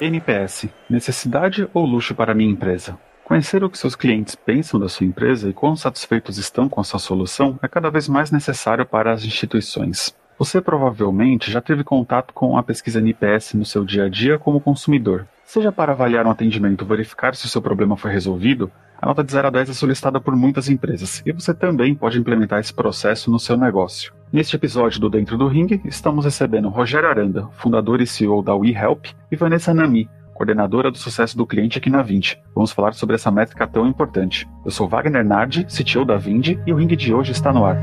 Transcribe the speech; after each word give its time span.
NPS 0.00 0.68
necessidade 0.90 1.68
ou 1.72 1.84
luxo 1.84 2.14
para 2.14 2.34
minha 2.34 2.50
empresa? 2.50 2.98
Conhecer 3.24 3.62
o 3.64 3.70
que 3.70 3.78
seus 3.78 3.94
clientes 3.94 4.34
pensam 4.34 4.78
da 4.78 4.88
sua 4.88 5.06
empresa 5.06 5.48
e 5.48 5.52
quão 5.52 5.76
satisfeitos 5.76 6.36
estão 6.36 6.68
com 6.68 6.80
a 6.80 6.84
sua 6.84 6.98
solução 6.98 7.58
é 7.62 7.68
cada 7.68 7.90
vez 7.90 8.08
mais 8.08 8.30
necessário 8.30 8.84
para 8.84 9.12
as 9.12 9.24
instituições. 9.24 10.14
Você 10.38 10.60
provavelmente 10.60 11.50
já 11.50 11.60
teve 11.60 11.84
contato 11.84 12.34
com 12.34 12.58
a 12.58 12.62
pesquisa 12.62 12.98
NPS 12.98 13.54
no 13.54 13.64
seu 13.64 13.84
dia 13.84 14.04
a 14.04 14.08
dia 14.08 14.38
como 14.38 14.60
consumidor. 14.60 15.26
Seja 15.44 15.70
para 15.70 15.92
avaliar 15.92 16.26
um 16.26 16.30
atendimento 16.30 16.82
ou 16.82 16.88
verificar 16.88 17.34
se 17.34 17.46
o 17.46 17.48
seu 17.48 17.62
problema 17.62 17.96
foi 17.96 18.10
resolvido, 18.10 18.70
a 19.00 19.06
nota 19.06 19.22
de 19.22 19.30
0 19.30 19.48
a 19.48 19.50
10 19.50 19.70
é 19.70 19.72
solicitada 19.74 20.20
por 20.20 20.34
muitas 20.34 20.68
empresas 20.68 21.22
e 21.24 21.32
você 21.32 21.54
também 21.54 21.94
pode 21.94 22.18
implementar 22.18 22.58
esse 22.58 22.74
processo 22.74 23.30
no 23.30 23.38
seu 23.38 23.56
negócio. 23.56 24.12
Neste 24.34 24.56
episódio 24.56 24.98
do 24.98 25.08
Dentro 25.08 25.38
do 25.38 25.46
Ring, 25.46 25.80
estamos 25.84 26.24
recebendo 26.24 26.68
Rogério 26.68 27.08
Aranda, 27.08 27.46
fundador 27.52 28.00
e 28.00 28.06
CEO 28.06 28.42
da 28.42 28.52
WeHelp, 28.52 29.06
e 29.30 29.36
Vanessa 29.36 29.72
Nami, 29.72 30.10
coordenadora 30.34 30.90
do 30.90 30.98
sucesso 30.98 31.36
do 31.36 31.46
cliente 31.46 31.78
aqui 31.78 31.88
na 31.88 32.02
Vindi. 32.02 32.36
Vamos 32.52 32.72
falar 32.72 32.94
sobre 32.94 33.14
essa 33.14 33.30
métrica 33.30 33.64
tão 33.64 33.86
importante. 33.86 34.44
Eu 34.64 34.72
sou 34.72 34.88
Wagner 34.88 35.24
Nardi, 35.24 35.64
CTO 35.66 36.04
da 36.04 36.16
Vindi, 36.16 36.58
e 36.66 36.72
o 36.72 36.76
ringue 36.76 36.96
de 36.96 37.14
hoje 37.14 37.30
está 37.30 37.52
no 37.52 37.64
ar. 37.64 37.78